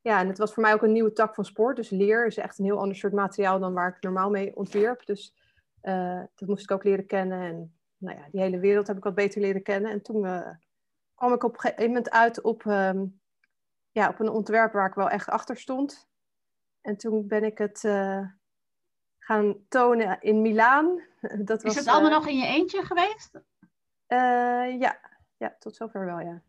Ja, 0.00 0.20
en 0.20 0.28
het 0.28 0.38
was 0.38 0.52
voor 0.54 0.62
mij 0.62 0.72
ook 0.72 0.82
een 0.82 0.92
nieuwe 0.92 1.12
tak 1.12 1.34
van 1.34 1.44
sport. 1.44 1.76
Dus 1.76 1.90
leer 1.90 2.26
is 2.26 2.36
echt 2.36 2.58
een 2.58 2.64
heel 2.64 2.78
ander 2.78 2.96
soort 2.96 3.12
materiaal 3.12 3.58
dan 3.58 3.72
waar 3.72 3.88
ik 3.88 4.02
normaal 4.02 4.30
mee 4.30 4.56
ontwierp. 4.56 5.06
Dus 5.06 5.34
uh, 5.82 6.22
dat 6.34 6.48
moest 6.48 6.62
ik 6.62 6.70
ook 6.70 6.84
leren 6.84 7.06
kennen. 7.06 7.40
En 7.40 7.74
nou 7.96 8.18
ja, 8.18 8.24
die 8.30 8.40
hele 8.40 8.58
wereld 8.58 8.86
heb 8.86 8.96
ik 8.96 9.04
wat 9.04 9.14
beter 9.14 9.40
leren 9.40 9.62
kennen. 9.62 9.90
En 9.90 10.02
toen 10.02 10.24
uh, 10.24 10.50
kwam 11.14 11.32
ik 11.32 11.44
op 11.44 11.52
een 11.52 11.60
gegeven 11.60 11.86
moment 11.86 12.10
uit 12.10 12.40
op, 12.40 12.64
um, 12.64 13.20
ja, 13.90 14.08
op 14.08 14.20
een 14.20 14.28
ontwerp 14.28 14.72
waar 14.72 14.88
ik 14.88 14.94
wel 14.94 15.10
echt 15.10 15.28
achter 15.28 15.56
stond. 15.56 16.09
En 16.80 16.96
toen 16.96 17.26
ben 17.26 17.44
ik 17.44 17.58
het 17.58 17.80
gaan 19.18 19.56
tonen 19.68 20.20
in 20.20 20.42
Milaan. 20.42 21.00
Dat 21.44 21.62
was, 21.62 21.72
is 21.72 21.78
het 21.78 21.88
allemaal 21.88 22.10
nog 22.10 22.26
in 22.26 22.38
je 22.38 22.46
eentje 22.46 22.84
geweest? 22.84 23.40
ja, 24.80 24.98
ja, 25.36 25.56
tot 25.58 25.76
zover 25.76 26.04
wel, 26.04 26.20
ja. 26.20 26.42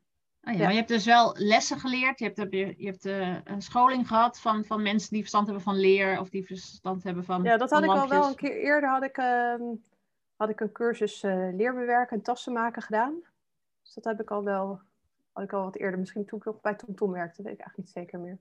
Oh 0.44 0.54
ja, 0.54 0.60
Maar 0.60 0.70
je 0.70 0.78
hebt 0.78 0.88
dus 0.88 1.06
wel 1.06 1.36
lessen 1.38 1.80
geleerd. 1.80 2.20
Je 2.20 2.26
hebt, 2.26 2.54
je, 2.54 2.74
je 2.78 2.86
hebt 2.86 3.06
een 3.48 3.62
scholing 3.62 4.08
gehad 4.08 4.40
van, 4.40 4.66
van 4.66 4.82
mensen 4.82 5.10
die 5.10 5.20
verstand 5.20 5.46
hebben 5.46 5.64
van 5.64 5.80
leer 5.80 6.20
of 6.20 6.30
die 6.30 6.46
verstand 6.46 7.04
hebben 7.04 7.24
van. 7.24 7.44
Ja, 7.44 7.58
dat 7.58 7.70
had 7.70 7.84
ik 7.84 7.90
al 7.90 8.08
wel 8.08 8.28
een 8.28 8.36
keer 8.36 8.58
eerder. 8.58 8.90
Had 8.90 9.04
ik, 9.04 9.18
uh, 9.18 9.56
had 10.36 10.50
ik 10.50 10.60
een 10.60 10.72
cursus 10.72 11.22
leerbewerken 11.22 12.18
en 12.18 12.24
tassen 12.24 12.54
maken 12.54 12.82
gedaan. 12.82 13.22
Dus 13.84 13.94
dat 13.94 14.04
heb 14.04 14.22
ik 14.22 14.32
al 14.32 14.44
wel. 14.44 14.82
Had 15.32 15.44
ik 15.44 15.54
al 15.54 15.64
wat 15.64 15.76
eerder. 15.76 16.00
Misschien 16.00 16.26
toen 16.26 16.40
ik 16.40 16.46
nog 16.46 16.62
bij 16.62 16.76
TomTom 16.76 17.12
werkte, 17.12 17.44
weet 17.44 17.54
ik 17.54 17.60
eigenlijk 17.60 17.78
niet 17.78 18.06
zeker 18.06 18.20
meer. 18.20 18.38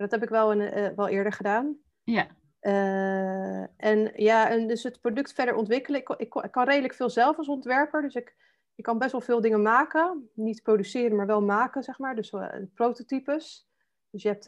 Dat 0.00 0.10
heb 0.10 0.22
ik 0.22 0.28
wel, 0.28 0.52
een, 0.52 0.78
uh, 0.78 0.96
wel 0.96 1.08
eerder 1.08 1.32
gedaan. 1.32 1.76
Ja. 2.02 2.26
en 3.76 4.12
ja, 4.14 4.48
en 4.48 4.66
dus 4.66 4.82
het 4.82 5.00
product 5.00 5.32
verder 5.32 5.54
ontwikkelen. 5.54 6.00
Ik, 6.00 6.08
ik, 6.08 6.34
ik 6.34 6.50
kan 6.50 6.64
redelijk 6.64 6.94
veel 6.94 7.10
zelf 7.10 7.36
als 7.36 7.48
ontwerper. 7.48 8.02
Dus 8.02 8.14
ik 8.14 8.34
je 8.74 8.82
kan 8.82 8.98
best 8.98 9.12
wel 9.12 9.20
veel 9.20 9.40
dingen 9.40 9.62
maken. 9.62 10.30
Niet 10.34 10.62
produceren, 10.62 11.16
maar 11.16 11.26
wel 11.26 11.42
maken, 11.42 11.82
zeg 11.82 11.98
maar. 11.98 12.14
Dus 12.14 12.32
uh, 12.32 12.48
prototypes. 12.74 13.68
Dus 14.10 14.22
je 14.22 14.28
hebt 14.28 14.44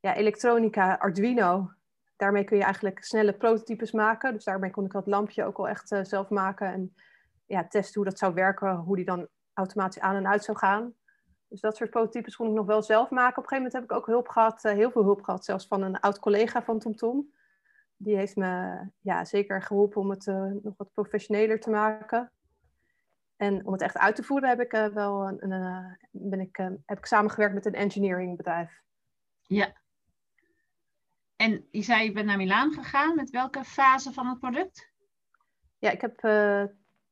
ja, 0.00 0.14
elektronica, 0.14 0.94
Arduino. 0.94 1.70
Daarmee 2.16 2.44
kun 2.44 2.56
je 2.56 2.62
eigenlijk 2.62 3.04
snelle 3.04 3.32
prototypes 3.32 3.92
maken. 3.92 4.32
Dus 4.32 4.44
daarmee 4.44 4.70
kon 4.70 4.84
ik 4.84 4.92
dat 4.92 5.06
lampje 5.06 5.44
ook 5.44 5.58
al 5.58 5.68
echt 5.68 5.88
zelf 6.02 6.28
maken. 6.28 6.72
En 6.72 6.94
ja, 7.46 7.68
testen 7.68 7.94
hoe 7.94 8.10
dat 8.10 8.18
zou 8.18 8.34
werken. 8.34 8.76
Hoe 8.76 8.96
die 8.96 9.04
dan 9.04 9.28
automatisch 9.52 10.02
aan 10.02 10.16
en 10.16 10.28
uit 10.28 10.44
zou 10.44 10.58
gaan. 10.58 10.94
Dus 11.48 11.60
dat 11.60 11.76
soort 11.76 11.90
prototypes 11.90 12.36
kon 12.36 12.46
ik 12.48 12.52
nog 12.52 12.66
wel 12.66 12.82
zelf 12.82 13.10
maken. 13.10 13.36
Op 13.38 13.42
een 13.42 13.48
gegeven 13.48 13.56
moment 13.56 13.72
heb 13.72 13.82
ik 13.82 13.92
ook 13.92 14.06
hulp 14.06 14.28
gehad. 14.28 14.62
heel 14.62 14.90
veel 14.90 15.04
hulp 15.04 15.22
gehad. 15.22 15.44
Zelfs 15.44 15.66
van 15.66 15.82
een 15.82 16.00
oud 16.00 16.18
collega 16.18 16.62
van 16.62 16.78
TomTom. 16.78 17.32
Die 17.96 18.16
heeft 18.16 18.36
me 18.36 18.80
ja, 19.00 19.24
zeker 19.24 19.62
geholpen 19.62 20.00
om 20.00 20.10
het 20.10 20.26
nog 20.62 20.74
wat 20.76 20.92
professioneler 20.92 21.60
te 21.60 21.70
maken. 21.70 22.32
En 23.36 23.66
om 23.66 23.72
het 23.72 23.82
echt 23.82 23.96
uit 23.96 24.16
te 24.16 24.22
voeren 24.22 24.48
heb 24.48 24.60
ik 24.60 24.72
uh, 24.72 24.86
wel 24.86 25.28
een, 25.28 25.50
een 25.50 25.98
ben 26.10 26.40
ik, 26.40 26.56
heb 26.86 26.98
ik 26.98 27.06
samengewerkt 27.06 27.54
met 27.54 27.66
een 27.66 27.74
engineeringbedrijf. 27.74 28.82
Ja. 29.42 29.72
En 31.36 31.66
je 31.70 31.82
zei 31.82 32.04
je 32.04 32.12
bent 32.12 32.26
naar 32.26 32.36
Milaan 32.36 32.72
gegaan. 32.72 33.14
Met 33.14 33.30
welke 33.30 33.64
fase 33.64 34.12
van 34.12 34.26
het 34.26 34.38
product? 34.38 34.90
Ja, 35.78 35.90
ik 35.90 36.00
heb 36.00 36.24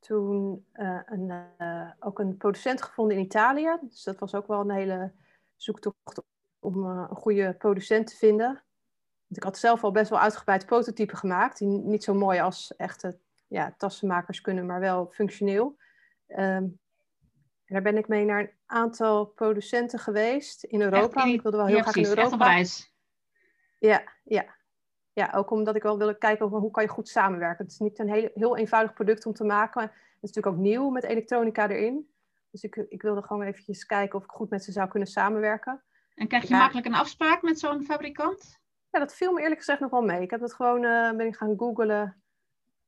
toen 0.06 0.66
een, 0.72 1.32
ook 2.00 2.18
een 2.18 2.36
producent 2.36 2.82
gevonden 2.82 3.16
in 3.16 3.25
Italië. 3.25 3.78
Dus 3.80 4.02
dat 4.02 4.18
was 4.18 4.34
ook 4.34 4.46
wel 4.46 4.60
een 4.60 4.70
hele 4.70 5.12
zoektocht 5.56 6.22
om 6.58 6.84
een 6.84 7.16
goede 7.16 7.54
producent 7.54 8.06
te 8.06 8.16
vinden. 8.16 8.46
Want 9.26 9.36
ik 9.36 9.42
had 9.42 9.58
zelf 9.58 9.84
al 9.84 9.90
best 9.90 10.10
wel 10.10 10.20
uitgebreid 10.20 10.66
prototypen 10.66 11.16
gemaakt. 11.16 11.58
Die 11.58 11.68
niet 11.68 12.04
zo 12.04 12.14
mooi 12.14 12.40
als 12.40 12.76
echte 12.76 13.18
ja, 13.46 13.75
tassenmakers 13.78 14.40
kunnen, 14.40 14.66
maar 14.66 14.80
wel 14.80 15.06
functioneel. 15.12 15.76
Um, 16.26 16.78
daar 17.66 17.82
ben 17.82 17.96
ik 17.96 18.08
mee 18.08 18.25
naar 18.25 18.40
een 18.40 18.50
aantal 18.66 19.26
producenten 19.26 19.98
geweest 19.98 20.64
in 20.64 20.80
Europa. 20.80 21.25
ik 21.25 21.42
wilde 21.42 21.56
wel 21.56 21.66
heel 21.66 21.80
graag 21.80 21.96
in 21.96 22.04
Europa. 22.04 22.64
Ja, 23.78 24.02
ja. 24.25 24.55
Ja, 25.16 25.32
ook 25.35 25.50
omdat 25.50 25.76
ik 25.76 25.82
wel 25.82 25.99
wilde 25.99 26.18
kijken 26.18 26.46
hoe 26.46 26.70
kan 26.70 26.82
je 26.82 26.88
goed 26.88 27.08
samenwerken. 27.08 27.64
Het 27.64 27.73
is 27.73 27.78
niet 27.78 27.99
een 27.99 28.08
heel, 28.08 28.30
heel 28.35 28.56
eenvoudig 28.56 28.92
product 28.92 29.26
om 29.26 29.32
te 29.32 29.44
maken. 29.44 29.82
Het 29.82 29.90
is 30.20 30.20
natuurlijk 30.20 30.56
ook 30.56 30.62
nieuw 30.62 30.88
met 30.88 31.04
elektronica 31.04 31.68
erin. 31.68 32.11
Dus 32.50 32.62
ik, 32.62 32.76
ik 32.76 33.02
wilde 33.02 33.23
gewoon 33.23 33.42
eventjes 33.42 33.87
kijken 33.87 34.18
of 34.18 34.25
ik 34.25 34.30
goed 34.30 34.50
met 34.50 34.64
ze 34.64 34.73
zou 34.73 34.88
kunnen 34.88 35.08
samenwerken. 35.08 35.82
En 36.14 36.28
krijg 36.28 36.49
je 36.49 36.54
makkelijk 36.54 36.87
een 36.87 36.94
afspraak 36.94 37.42
met 37.42 37.58
zo'n 37.58 37.85
fabrikant? 37.85 38.61
Ja, 38.90 38.99
dat 38.99 39.14
viel 39.14 39.32
me 39.32 39.40
eerlijk 39.40 39.58
gezegd 39.58 39.80
nog 39.80 39.90
wel 39.90 40.02
mee. 40.02 40.23
Ik 40.23 40.30
heb 40.30 40.40
het 40.40 40.54
gewoon, 40.54 40.82
uh, 40.82 41.11
ben 41.16 41.26
ik 41.26 41.37
gaan 41.37 41.58
googlen 41.58 42.23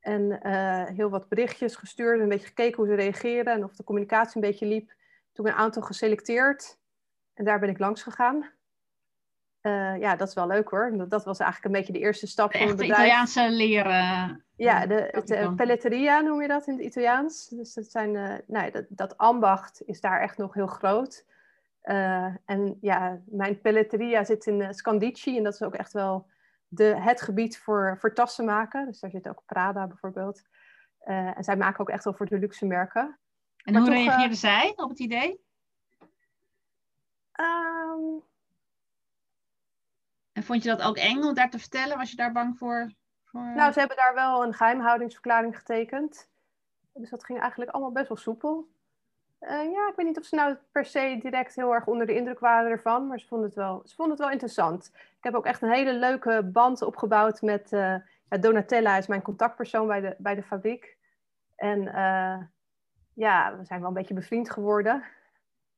en 0.00 0.40
uh, 0.42 0.84
heel 0.84 1.10
wat 1.10 1.28
berichtjes 1.28 1.76
gestuurd, 1.76 2.20
een 2.20 2.28
beetje 2.28 2.46
gekeken 2.46 2.76
hoe 2.76 2.86
ze 2.86 2.94
reageerden 2.94 3.52
en 3.52 3.64
of 3.64 3.76
de 3.76 3.84
communicatie 3.84 4.42
een 4.42 4.48
beetje 4.48 4.66
liep. 4.66 4.92
Toen 5.32 5.46
een 5.46 5.52
aantal 5.52 5.82
geselecteerd 5.82 6.78
en 7.34 7.44
daar 7.44 7.58
ben 7.58 7.68
ik 7.68 7.78
langs 7.78 8.02
gegaan. 8.02 8.50
Uh, 9.62 9.98
ja, 10.00 10.16
dat 10.16 10.28
is 10.28 10.34
wel 10.34 10.46
leuk 10.46 10.68
hoor. 10.68 10.92
Dat, 10.96 11.10
dat, 11.10 11.24
was 11.24 11.38
eigenlijk 11.38 11.74
een 11.74 11.80
beetje 11.80 11.98
de 11.98 12.06
eerste 12.06 12.26
stap 12.26 12.52
van 12.52 12.60
het 12.60 12.76
bedrijf. 12.76 12.92
Italiaanse 12.92 13.50
leren. 13.50 14.44
Ja, 14.56 14.86
de, 14.86 15.08
het, 15.10 15.30
uh, 15.30 15.54
pelletteria 15.54 16.20
noem 16.20 16.42
je 16.42 16.48
dat 16.48 16.66
in 16.66 16.76
het 16.76 16.84
Italiaans. 16.84 17.48
Dus 17.48 17.74
dat, 17.74 17.90
zijn, 17.90 18.14
uh, 18.14 18.34
nee, 18.46 18.70
dat, 18.70 18.84
dat 18.88 19.18
ambacht 19.18 19.82
is 19.84 20.00
daar 20.00 20.20
echt 20.20 20.38
nog 20.38 20.54
heel 20.54 20.66
groot. 20.66 21.26
en 22.44 22.78
ja, 22.80 23.20
mijn 23.26 23.60
pelletteria 23.60 24.24
zit 24.24 24.46
in 24.46 24.74
Scandici 24.74 25.36
en 25.36 25.42
dat 25.42 25.54
is 25.54 25.62
ook 25.62 25.74
echt 25.74 25.92
wel 25.92 26.26
de, 26.68 26.84
het 26.84 27.20
gebied 27.20 27.58
voor, 27.58 27.96
voor 28.00 28.14
tassen 28.14 28.44
maken. 28.44 28.86
Dus 28.86 29.00
daar 29.00 29.10
zit 29.10 29.28
ook 29.28 29.42
Prada 29.46 29.86
bijvoorbeeld. 29.86 30.42
en 31.04 31.44
zij 31.44 31.56
maken 31.56 31.80
ook 31.80 31.90
echt 31.90 32.04
wel 32.04 32.14
voor 32.14 32.26
de 32.26 32.38
luxe 32.38 32.66
merken. 32.66 33.18
En 33.64 33.76
hoe 33.76 33.90
reageerde 33.90 34.34
zij 34.34 34.72
op 34.76 34.88
het 34.88 34.98
idee? 34.98 35.40
Um, 37.40 38.22
en 40.38 40.44
vond 40.44 40.62
je 40.62 40.68
dat 40.68 40.82
ook 40.82 40.96
eng 40.96 41.22
om 41.22 41.34
daar 41.34 41.50
te 41.50 41.58
vertellen? 41.58 41.96
Was 41.96 42.10
je 42.10 42.16
daar 42.16 42.32
bang 42.32 42.58
voor? 42.58 42.92
Nou, 43.32 43.72
ze 43.72 43.78
hebben 43.78 43.96
daar 43.96 44.14
wel 44.14 44.44
een 44.44 44.54
geheimhoudingsverklaring 44.54 45.56
getekend. 45.56 46.28
Dus 46.92 47.10
dat 47.10 47.24
ging 47.24 47.40
eigenlijk 47.40 47.70
allemaal 47.70 47.92
best 47.92 48.08
wel 48.08 48.16
soepel. 48.16 48.68
Uh, 49.40 49.72
ja, 49.72 49.88
ik 49.88 49.92
weet 49.96 50.06
niet 50.06 50.18
of 50.18 50.24
ze 50.24 50.34
nou 50.34 50.56
per 50.72 50.84
se 50.84 51.18
direct 51.20 51.54
heel 51.54 51.74
erg 51.74 51.86
onder 51.86 52.06
de 52.06 52.14
indruk 52.14 52.38
waren 52.38 52.70
ervan, 52.70 53.06
maar 53.06 53.20
ze 53.20 53.26
vonden 53.26 53.46
het 53.46 53.56
wel, 53.56 53.82
ze 53.84 53.94
vonden 53.94 54.14
het 54.14 54.24
wel 54.24 54.32
interessant. 54.32 54.90
Ik 54.94 55.24
heb 55.24 55.34
ook 55.34 55.46
echt 55.46 55.62
een 55.62 55.72
hele 55.72 55.92
leuke 55.92 56.42
band 56.42 56.82
opgebouwd 56.82 57.42
met 57.42 57.72
uh, 57.72 57.94
ja, 58.28 58.38
Donatella, 58.40 58.96
is 58.96 59.06
mijn 59.06 59.22
contactpersoon 59.22 59.86
bij 59.86 60.00
de, 60.00 60.14
bij 60.18 60.34
de 60.34 60.42
fabriek. 60.42 60.96
En 61.56 61.82
uh, 61.82 62.38
ja, 63.14 63.56
we 63.56 63.64
zijn 63.64 63.80
wel 63.80 63.88
een 63.88 63.94
beetje 63.94 64.14
bevriend 64.14 64.50
geworden. 64.50 65.02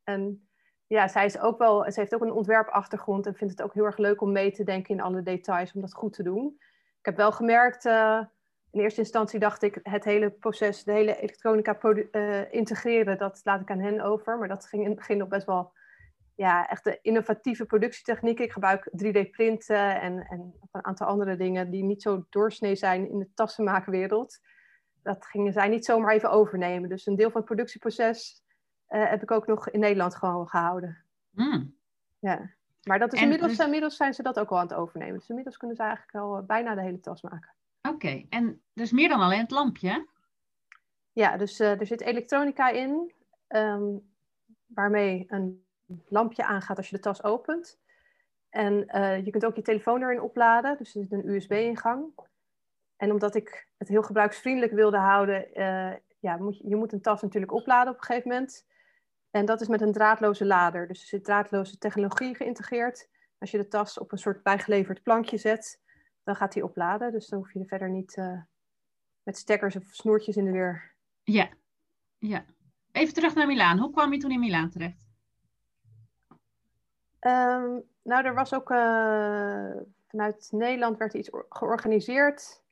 En 0.04 0.48
ja, 0.96 1.08
zij 1.08 1.24
is 1.24 1.38
ook 1.38 1.58
wel, 1.58 1.92
ze 1.92 2.00
heeft 2.00 2.14
ook 2.14 2.22
een 2.22 2.32
ontwerpachtergrond 2.32 3.26
en 3.26 3.34
vindt 3.34 3.52
het 3.52 3.62
ook 3.62 3.74
heel 3.74 3.84
erg 3.84 3.96
leuk 3.96 4.20
om 4.20 4.32
mee 4.32 4.52
te 4.52 4.64
denken 4.64 4.94
in 4.94 5.00
alle 5.00 5.22
details, 5.22 5.72
om 5.72 5.80
dat 5.80 5.94
goed 5.94 6.12
te 6.12 6.22
doen. 6.22 6.56
Ik 6.98 7.04
heb 7.04 7.16
wel 7.16 7.32
gemerkt, 7.32 7.84
uh, 7.84 8.20
in 8.70 8.80
eerste 8.80 9.00
instantie 9.00 9.38
dacht 9.38 9.62
ik, 9.62 9.78
het 9.82 10.04
hele 10.04 10.30
proces, 10.30 10.84
de 10.84 10.92
hele 10.92 11.16
elektronica 11.16 11.78
uh, 11.82 12.52
integreren, 12.52 13.18
dat 13.18 13.40
laat 13.44 13.60
ik 13.60 13.70
aan 13.70 13.80
hen 13.80 14.00
over. 14.00 14.38
Maar 14.38 14.48
dat 14.48 14.66
ging 14.66 14.82
in 14.82 14.88
het 14.88 14.98
begin 14.98 15.18
nog 15.18 15.28
best 15.28 15.46
wel, 15.46 15.72
ja, 16.34 16.68
echt 16.68 16.84
de 16.84 16.98
innovatieve 17.02 17.64
productietechnieken. 17.64 18.44
Ik 18.44 18.52
gebruik 18.52 18.90
3D-printen 19.04 20.00
en, 20.00 20.26
en 20.26 20.54
een 20.72 20.84
aantal 20.84 21.06
andere 21.06 21.36
dingen 21.36 21.70
die 21.70 21.84
niet 21.84 22.02
zo 22.02 22.26
doorsnee 22.30 22.76
zijn 22.76 23.10
in 23.10 23.18
de 23.18 23.30
tassenmaakwereld. 23.34 24.38
Dat 25.02 25.26
gingen 25.26 25.52
zij 25.52 25.68
niet 25.68 25.84
zomaar 25.84 26.14
even 26.14 26.30
overnemen. 26.30 26.88
Dus 26.88 27.06
een 27.06 27.16
deel 27.16 27.30
van 27.30 27.40
het 27.40 27.50
productieproces 27.50 28.42
uh, 28.90 29.08
heb 29.08 29.22
ik 29.22 29.30
ook 29.30 29.46
nog 29.46 29.68
in 29.70 29.80
Nederland 29.80 30.14
gewoon 30.14 30.48
gehouden. 30.48 31.04
Mm. 31.30 31.74
Ja. 32.18 32.50
Maar 32.82 32.98
dat 32.98 33.12
is 33.12 33.20
inmiddels, 33.20 33.56
dus... 33.56 33.64
inmiddels 33.64 33.96
zijn 33.96 34.14
ze 34.14 34.22
dat 34.22 34.38
ook 34.38 34.50
al 34.50 34.58
aan 34.58 34.66
het 34.66 34.74
overnemen. 34.74 35.18
Dus 35.18 35.28
inmiddels 35.28 35.56
kunnen 35.56 35.76
ze 35.76 35.82
eigenlijk 35.82 36.14
al 36.14 36.36
eh, 36.36 36.44
bijna 36.44 36.74
de 36.74 36.80
hele 36.80 37.00
tas 37.00 37.22
maken. 37.22 37.54
Oké, 37.82 38.26
en 38.28 38.62
dus 38.72 38.92
meer 38.92 39.08
dan 39.08 39.20
alleen 39.20 39.40
het 39.40 39.50
lampje? 39.50 40.06
Ja, 41.12 41.36
dus 41.36 41.60
uh, 41.60 41.80
er 41.80 41.86
zit 41.86 42.00
elektronica 42.00 42.68
in, 42.68 43.12
um, 43.48 44.12
waarmee 44.66 45.24
een 45.28 45.64
lampje 46.08 46.44
aangaat 46.44 46.76
als 46.76 46.88
je 46.88 46.96
de 46.96 47.02
tas 47.02 47.22
opent. 47.22 47.78
En 48.50 48.96
uh, 48.96 49.24
je 49.24 49.30
kunt 49.30 49.44
ook 49.44 49.56
je 49.56 49.62
telefoon 49.62 50.02
erin 50.02 50.20
opladen, 50.20 50.76
dus 50.78 50.94
er 50.94 51.02
zit 51.02 51.12
een 51.12 51.28
USB-ingang. 51.28 52.04
En 52.96 53.10
omdat 53.10 53.34
ik 53.34 53.68
het 53.78 53.88
heel 53.88 54.02
gebruiksvriendelijk 54.02 54.72
wilde 54.72 54.96
houden, 54.96 55.46
uh, 55.54 55.92
ja, 56.18 56.36
moet 56.36 56.58
je, 56.58 56.68
je 56.68 56.76
moet 56.76 56.92
een 56.92 57.00
tas 57.00 57.22
natuurlijk 57.22 57.52
opladen 57.52 57.92
op 57.92 57.98
een 57.98 58.04
gegeven 58.04 58.30
moment. 58.30 58.66
En 59.30 59.44
dat 59.44 59.60
is 59.60 59.68
met 59.68 59.80
een 59.80 59.92
draadloze 59.92 60.46
lader. 60.46 60.88
Dus 60.88 61.00
er 61.00 61.06
zit 61.06 61.24
draadloze 61.24 61.78
technologie 61.78 62.34
geïntegreerd. 62.34 63.08
Als 63.38 63.50
je 63.50 63.58
de 63.58 63.68
tas 63.68 63.98
op 63.98 64.12
een 64.12 64.18
soort 64.18 64.42
bijgeleverd 64.42 65.02
plankje 65.02 65.36
zet, 65.36 65.80
dan 66.22 66.36
gaat 66.36 66.52
die 66.52 66.64
opladen. 66.64 67.12
Dus 67.12 67.28
dan 67.28 67.38
hoef 67.38 67.52
je 67.52 67.58
er 67.58 67.66
verder 67.66 67.90
niet 67.90 68.16
uh, 68.16 68.40
met 69.22 69.38
stekkers 69.38 69.76
of 69.76 69.84
snoertjes 69.84 70.36
in 70.36 70.44
de 70.44 70.50
weer. 70.50 70.94
Ja, 71.22 71.48
ja. 72.18 72.44
Even 72.92 73.14
terug 73.14 73.34
naar 73.34 73.46
Milaan. 73.46 73.78
Hoe 73.78 73.90
kwam 73.90 74.12
je 74.12 74.18
toen 74.18 74.30
in 74.30 74.40
Milaan 74.40 74.70
terecht? 74.70 75.08
Um, 77.20 77.82
nou, 78.02 78.24
er 78.24 78.34
was 78.34 78.54
ook 78.54 78.70
uh, 78.70 79.70
vanuit 80.06 80.48
Nederland 80.50 80.98
werd 80.98 81.14
iets 81.14 81.30
georganiseerd. 81.48 82.62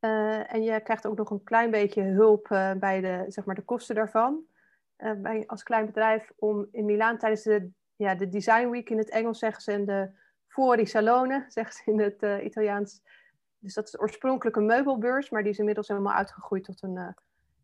Uh, 0.00 0.52
en 0.52 0.62
je 0.62 0.80
krijgt 0.80 1.06
ook 1.06 1.16
nog 1.16 1.30
een 1.30 1.44
klein 1.44 1.70
beetje 1.70 2.02
hulp 2.02 2.46
bij 2.78 3.00
de, 3.00 3.24
zeg 3.28 3.44
maar, 3.44 3.54
de 3.54 3.62
kosten 3.62 3.94
daarvan. 3.94 4.46
Eh, 4.96 5.12
bij, 5.12 5.46
als 5.46 5.62
klein 5.62 5.86
bedrijf 5.86 6.32
om 6.36 6.68
in 6.72 6.84
Milaan 6.84 7.18
tijdens 7.18 7.42
de, 7.42 7.70
ja, 7.96 8.14
de 8.14 8.28
Design 8.28 8.68
Week 8.68 8.90
in 8.90 8.98
het 8.98 9.10
Engels 9.10 9.38
zeggen 9.38 9.62
ze 9.62 9.72
en 9.72 9.84
de 9.84 10.10
Fuori 10.46 10.86
Salone, 10.86 11.44
zeggen 11.48 11.74
ze 11.74 11.90
in 11.90 12.00
het 12.00 12.22
uh, 12.22 12.44
Italiaans. 12.44 13.02
Dus 13.58 13.74
dat 13.74 13.86
is 13.86 14.00
oorspronkelijk 14.00 14.56
een 14.56 14.66
meubelbeurs, 14.66 15.30
maar 15.30 15.42
die 15.42 15.52
is 15.52 15.58
inmiddels 15.58 15.88
helemaal 15.88 16.12
uitgegroeid 16.12 16.64
tot 16.64 16.82
een, 16.82 16.96
uh, 16.96 17.08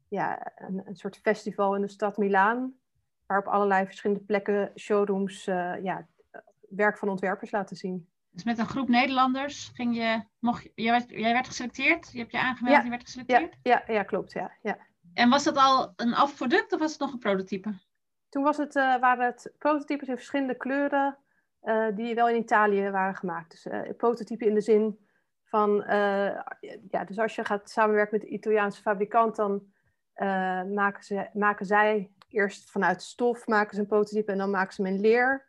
ja, 0.08 0.52
een, 0.56 0.82
een, 0.84 0.96
soort 0.96 1.16
festival 1.16 1.74
in 1.74 1.80
de 1.80 1.88
stad 1.88 2.16
Milaan. 2.16 2.74
Waar 3.26 3.38
op 3.38 3.46
allerlei 3.46 3.84
verschillende 3.84 4.24
plekken 4.24 4.72
showrooms 4.76 5.44
ja, 5.44 6.06
werk 6.68 6.98
van 6.98 7.08
ontwerpers 7.08 7.50
laten 7.50 7.76
zien. 7.76 8.08
Dus 8.30 8.44
met 8.44 8.58
een 8.58 8.66
groep 8.66 8.88
Nederlanders 8.88 9.70
ging 9.74 9.96
je, 9.96 10.22
mocht, 10.38 10.68
jij, 10.74 10.90
werd, 10.90 11.10
jij 11.10 11.32
werd 11.32 11.46
geselecteerd? 11.46 12.12
Je 12.12 12.18
hebt 12.18 12.32
je 12.32 12.38
aangemeld, 12.38 12.76
ja, 12.76 12.82
je 12.82 12.90
werd 12.90 13.02
geselecteerd? 13.02 13.58
Ja, 13.62 13.82
ja, 13.86 13.94
ja 13.94 14.02
klopt, 14.02 14.32
ja. 14.32 14.52
ja. 14.62 14.78
En 15.14 15.28
was 15.28 15.44
dat 15.44 15.56
al 15.56 15.92
een 15.96 16.14
afproduct 16.14 16.72
of 16.72 16.78
was 16.78 16.90
het 16.90 17.00
nog 17.00 17.12
een 17.12 17.18
prototype? 17.18 17.74
Toen 18.28 18.42
was 18.42 18.56
het, 18.56 18.76
uh, 18.76 19.00
waren 19.00 19.26
het 19.26 19.52
prototypes 19.58 20.08
in 20.08 20.16
verschillende 20.16 20.56
kleuren 20.56 21.18
uh, 21.62 21.86
die 21.94 22.14
wel 22.14 22.28
in 22.28 22.36
Italië 22.40 22.90
waren 22.90 23.16
gemaakt. 23.16 23.50
Dus 23.50 23.66
uh, 23.66 23.80
prototype 23.96 24.44
in 24.44 24.54
de 24.54 24.60
zin 24.60 25.06
van, 25.44 25.84
ja, 26.90 27.04
dus 27.06 27.18
als 27.18 27.34
je 27.34 27.44
gaat 27.44 27.70
samenwerken 27.70 28.18
met 28.18 28.26
een 28.26 28.34
Italiaanse 28.34 28.82
fabrikant, 28.82 29.36
dan 29.36 29.66
maken, 30.74 31.04
ze, 31.04 31.28
maken 31.32 31.66
zij 31.66 32.10
eerst 32.28 32.70
vanuit 32.70 33.02
stof 33.02 33.46
maken 33.46 33.74
ze 33.74 33.80
een 33.80 33.86
prototype 33.86 34.32
en 34.32 34.38
dan 34.38 34.50
maken 34.50 34.74
ze 34.74 34.82
hem 34.82 34.94
in 34.94 35.00
leer. 35.00 35.46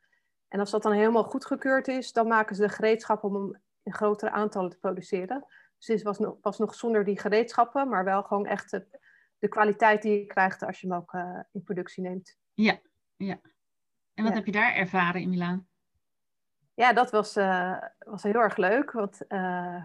En 0.48 0.60
als 0.60 0.72
dat 0.72 0.84
dan 0.84 0.92
helemaal 0.92 1.24
goedgekeurd 1.24 1.88
is, 1.88 2.12
dan 2.12 2.28
maken 2.28 2.56
ze 2.56 2.62
de 2.62 2.70
gereedschappen 2.70 3.30
om 3.30 3.36
hem 3.36 3.62
in 3.84 3.94
grotere 3.94 4.32
aantallen 4.32 4.70
te 4.70 4.78
produceren. 4.78 5.46
Dus 5.78 5.88
het 5.88 6.02
was 6.02 6.20
nog, 6.20 6.38
was 6.42 6.58
nog 6.58 6.76
zonder 6.76 7.04
die 7.04 7.20
gereedschappen, 7.20 7.90
maar 7.90 8.04
wel 8.04 8.24
gewoon 8.24 8.46
echt 8.46 8.80
de 9.44 9.50
kwaliteit 9.50 10.02
die 10.02 10.20
je 10.20 10.26
krijgt 10.26 10.64
als 10.64 10.82
je 10.82 10.88
hem 10.88 10.96
ook 10.96 11.14
uh, 11.14 11.40
in 11.52 11.64
productie 11.64 12.04
neemt. 12.04 12.38
Ja, 12.54 12.80
ja. 13.16 13.40
En 14.14 14.24
wat 14.24 14.34
heb 14.34 14.46
je 14.46 14.52
daar 14.52 14.74
ervaren 14.74 15.22
in 15.22 15.30
Milaan? 15.30 15.68
Ja, 16.74 16.94
dat 16.94 17.12
was, 17.12 17.38
uh, 17.38 17.78
was 17.98 18.24
heel 18.24 18.42
erg 18.42 18.58
leuk. 18.58 18.92
Want 18.92 19.22
uh, 19.30 19.84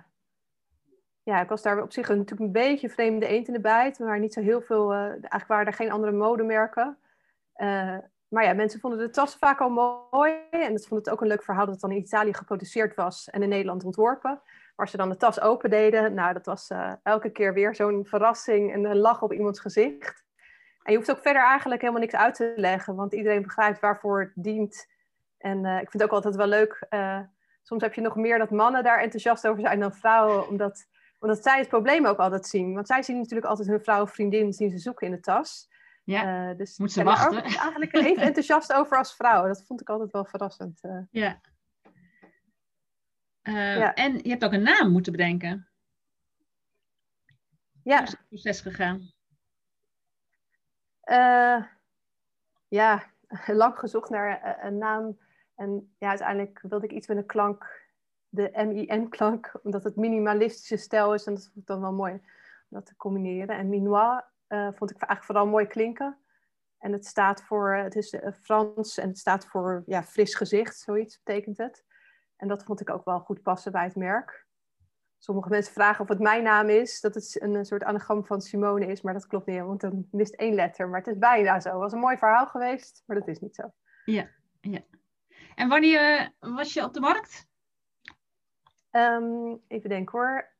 ja, 1.23 1.41
ik 1.41 1.49
was 1.49 1.63
daar 1.63 1.83
op 1.83 1.93
zich 1.93 2.09
natuurlijk 2.09 2.41
een 2.41 2.53
beetje 2.53 2.89
vreemde 2.89 3.27
eend 3.27 3.47
in 3.47 3.53
de 3.53 3.61
bijt. 3.61 3.99
Waren 3.99 4.21
niet 4.21 4.33
zo 4.33 4.41
heel 4.41 4.61
veel, 4.61 4.93
eigenlijk 4.93 5.47
waren 5.47 5.67
er 5.67 5.73
geen 5.73 5.93
andere 5.93 6.13
modemerken. 6.13 6.99
maar 8.29 8.45
ja, 8.45 8.53
mensen 8.53 8.81
vonden 8.81 8.99
de 8.99 9.11
tas 9.11 9.37
vaak 9.37 9.61
al 9.61 9.71
mooi. 9.71 10.33
En 10.51 10.79
ze 10.79 10.89
vonden 10.89 11.07
het 11.07 11.11
ook 11.11 11.21
een 11.21 11.29
leuk 11.29 11.45
verhaal 11.45 11.65
dat 11.65 11.75
het 11.75 11.83
dan 11.83 11.91
in 11.91 12.03
Italië 12.03 12.35
geproduceerd 12.35 12.95
was 12.95 13.31
en 13.31 13.43
in 13.43 13.49
Nederland 13.49 13.85
ontworpen. 13.85 14.43
Maar 14.79 14.87
als 14.87 14.97
ze 14.97 15.03
dan 15.03 15.13
de 15.13 15.17
tas 15.17 15.41
open 15.41 15.71
deden, 15.71 16.15
nou, 16.15 16.33
dat 16.33 16.47
was 16.47 16.71
uh, 16.71 16.93
elke 17.03 17.31
keer 17.31 17.55
weer 17.55 17.75
zo'n 17.75 18.05
verrassing 18.07 18.73
en 18.73 18.85
een 18.85 18.97
lach 18.97 19.23
op 19.23 19.33
iemands 19.33 19.61
gezicht. 19.61 20.25
En 20.83 20.93
je 20.93 20.97
hoeft 20.97 21.11
ook 21.11 21.23
verder 21.23 21.43
eigenlijk 21.43 21.81
helemaal 21.81 22.03
niks 22.03 22.15
uit 22.15 22.35
te 22.35 22.53
leggen, 22.57 22.95
want 22.95 23.15
iedereen 23.15 23.43
begrijpt 23.43 23.81
waarvoor 23.81 24.21
het 24.21 24.33
dient. 24.35 24.87
En 25.39 25.65
uh, 25.65 25.75
ik 25.75 25.91
vind 25.91 25.93
het 25.93 26.03
ook 26.03 26.11
altijd 26.11 26.37
wel 26.37 26.47
leuk. 26.47 26.87
Uh, 26.91 27.21
soms 27.63 27.83
heb 27.83 27.95
je 27.95 28.01
nog 28.01 28.17
meer 28.17 28.39
dat 28.39 28.51
mannen 28.51 28.83
daar 28.85 29.01
enthousiast 29.01 29.47
over 29.47 29.61
zijn 29.61 29.81
dan 29.81 29.95
vrouwen, 29.95 30.49
omdat, 30.49 30.87
omdat 31.19 31.43
zij 31.43 31.59
het 31.59 31.69
probleem 31.69 32.07
ook 32.07 32.19
altijd 32.19 32.47
zien. 32.47 32.75
Want 32.75 32.87
zij 32.87 33.03
zien 33.03 33.19
natuurlijk 33.19 33.49
altijd 33.49 33.69
hun 33.69 33.83
vrouw 33.83 34.03
of 34.03 34.13
vriendin 34.13 34.53
zien 34.53 34.71
ze 34.71 34.79
zoeken 34.79 35.07
in 35.07 35.13
de 35.13 35.21
tas. 35.21 35.69
Ja, 36.05 36.55
dus 36.55 36.79
moet 36.79 36.93
ze 36.93 37.03
wachten. 37.03 37.43
eigenlijk 37.43 37.95
even 37.95 38.23
enthousiast 38.31 38.73
over 38.73 38.99
als 38.99 39.17
vrouw. 39.17 39.47
Dat 39.47 39.65
vond 39.67 39.81
ik 39.81 39.89
altijd 39.89 40.11
wel 40.11 40.25
verrassend. 40.25 40.81
Ja, 41.11 41.41
uh, 43.49 43.99
En 43.99 44.19
je 44.23 44.29
hebt 44.29 44.45
ook 44.45 44.53
een 44.53 44.63
naam 44.63 44.91
moeten 44.91 45.13
bedenken. 45.13 45.69
Ja. 47.83 47.97
Hoe 47.97 48.07
is 48.07 48.11
het 48.11 48.29
proces 48.29 48.61
gegaan? 48.61 49.13
Uh, 51.05 51.65
ja, 52.69 53.05
lang 53.47 53.79
gezocht 53.79 54.11
naar 54.11 54.43
eh, 54.43 54.65
een 54.65 54.79
naam. 54.79 55.19
En 55.55 55.95
ja, 55.99 56.09
uiteindelijk 56.09 56.61
wilde 56.63 56.87
ik 56.87 56.93
iets 56.93 57.07
met 57.07 57.17
een 57.17 57.27
klank, 57.27 57.87
de 58.29 58.51
M-I-N-klank, 58.55 59.53
omdat 59.63 59.85
het 59.85 59.97
minimalistische 59.97 60.77
stijl 60.77 61.15
is. 61.15 61.25
En 61.25 61.35
dat 61.35 61.45
vond 61.45 61.57
ik 61.57 61.67
dan 61.67 61.81
wel 61.81 61.93
mooi 61.93 62.13
om 62.13 62.21
dat 62.69 62.87
te 62.87 62.97
combineren. 62.97 63.57
En 63.57 63.69
Minois 63.69 64.23
uh, 64.49 64.69
vond 64.75 64.91
ik 64.91 64.97
eigenlijk 64.97 65.25
vooral 65.25 65.47
mooi 65.47 65.67
klinken. 65.67 66.19
En 66.79 66.93
het 66.93 67.07
staat 67.07 67.43
voor, 67.43 67.75
het 67.75 67.97
is 67.97 68.17
Frans 68.41 68.99
en 68.99 69.09
het 69.09 69.19
staat 69.19 69.47
voor 69.47 69.83
ja, 69.87 70.03
fris 70.03 70.35
gezicht, 70.35 70.79
zoiets 70.79 71.23
betekent 71.23 71.59
het. 71.59 71.85
En 72.39 72.49
dat 72.49 72.65
vond 72.65 72.81
ik 72.81 72.91
ook 72.91 73.05
wel 73.05 73.21
goed 73.21 73.43
passen 73.43 73.73
bij 73.73 73.85
het 73.85 73.97
merk. 73.97 74.47
Sommige 75.19 75.49
mensen 75.49 75.73
vragen 75.73 76.03
of 76.03 76.09
het 76.09 76.19
mijn 76.19 76.43
naam 76.43 76.69
is, 76.69 77.01
dat 77.01 77.15
het 77.15 77.41
een 77.41 77.65
soort 77.65 77.85
anagram 77.85 78.27
van 78.27 78.41
Simone 78.41 78.87
is, 78.87 79.01
maar 79.03 79.13
dat 79.13 79.27
klopt 79.27 79.47
niet, 79.47 79.61
want 79.61 79.81
dan 79.81 80.09
mist 80.11 80.35
één 80.35 80.55
letter. 80.55 80.89
Maar 80.89 80.99
het 80.99 81.09
is 81.09 81.19
bijna 81.19 81.61
zo. 81.61 81.69
Het 81.69 81.79
was 81.79 81.93
een 81.93 81.99
mooi 81.99 82.17
verhaal 82.17 82.47
geweest, 82.47 83.03
maar 83.07 83.19
dat 83.19 83.29
is 83.29 83.41
niet 83.41 83.55
zo. 83.55 83.73
Ja, 84.05 84.29
ja. 84.61 84.81
En 85.55 85.69
wanneer 85.69 86.33
was 86.39 86.73
je 86.73 86.85
op 86.85 86.95
de 86.95 87.01
markt? 87.01 87.49
Um, 88.91 89.61
even 89.69 89.89
denken 89.89 90.19
hoor. 90.19 90.57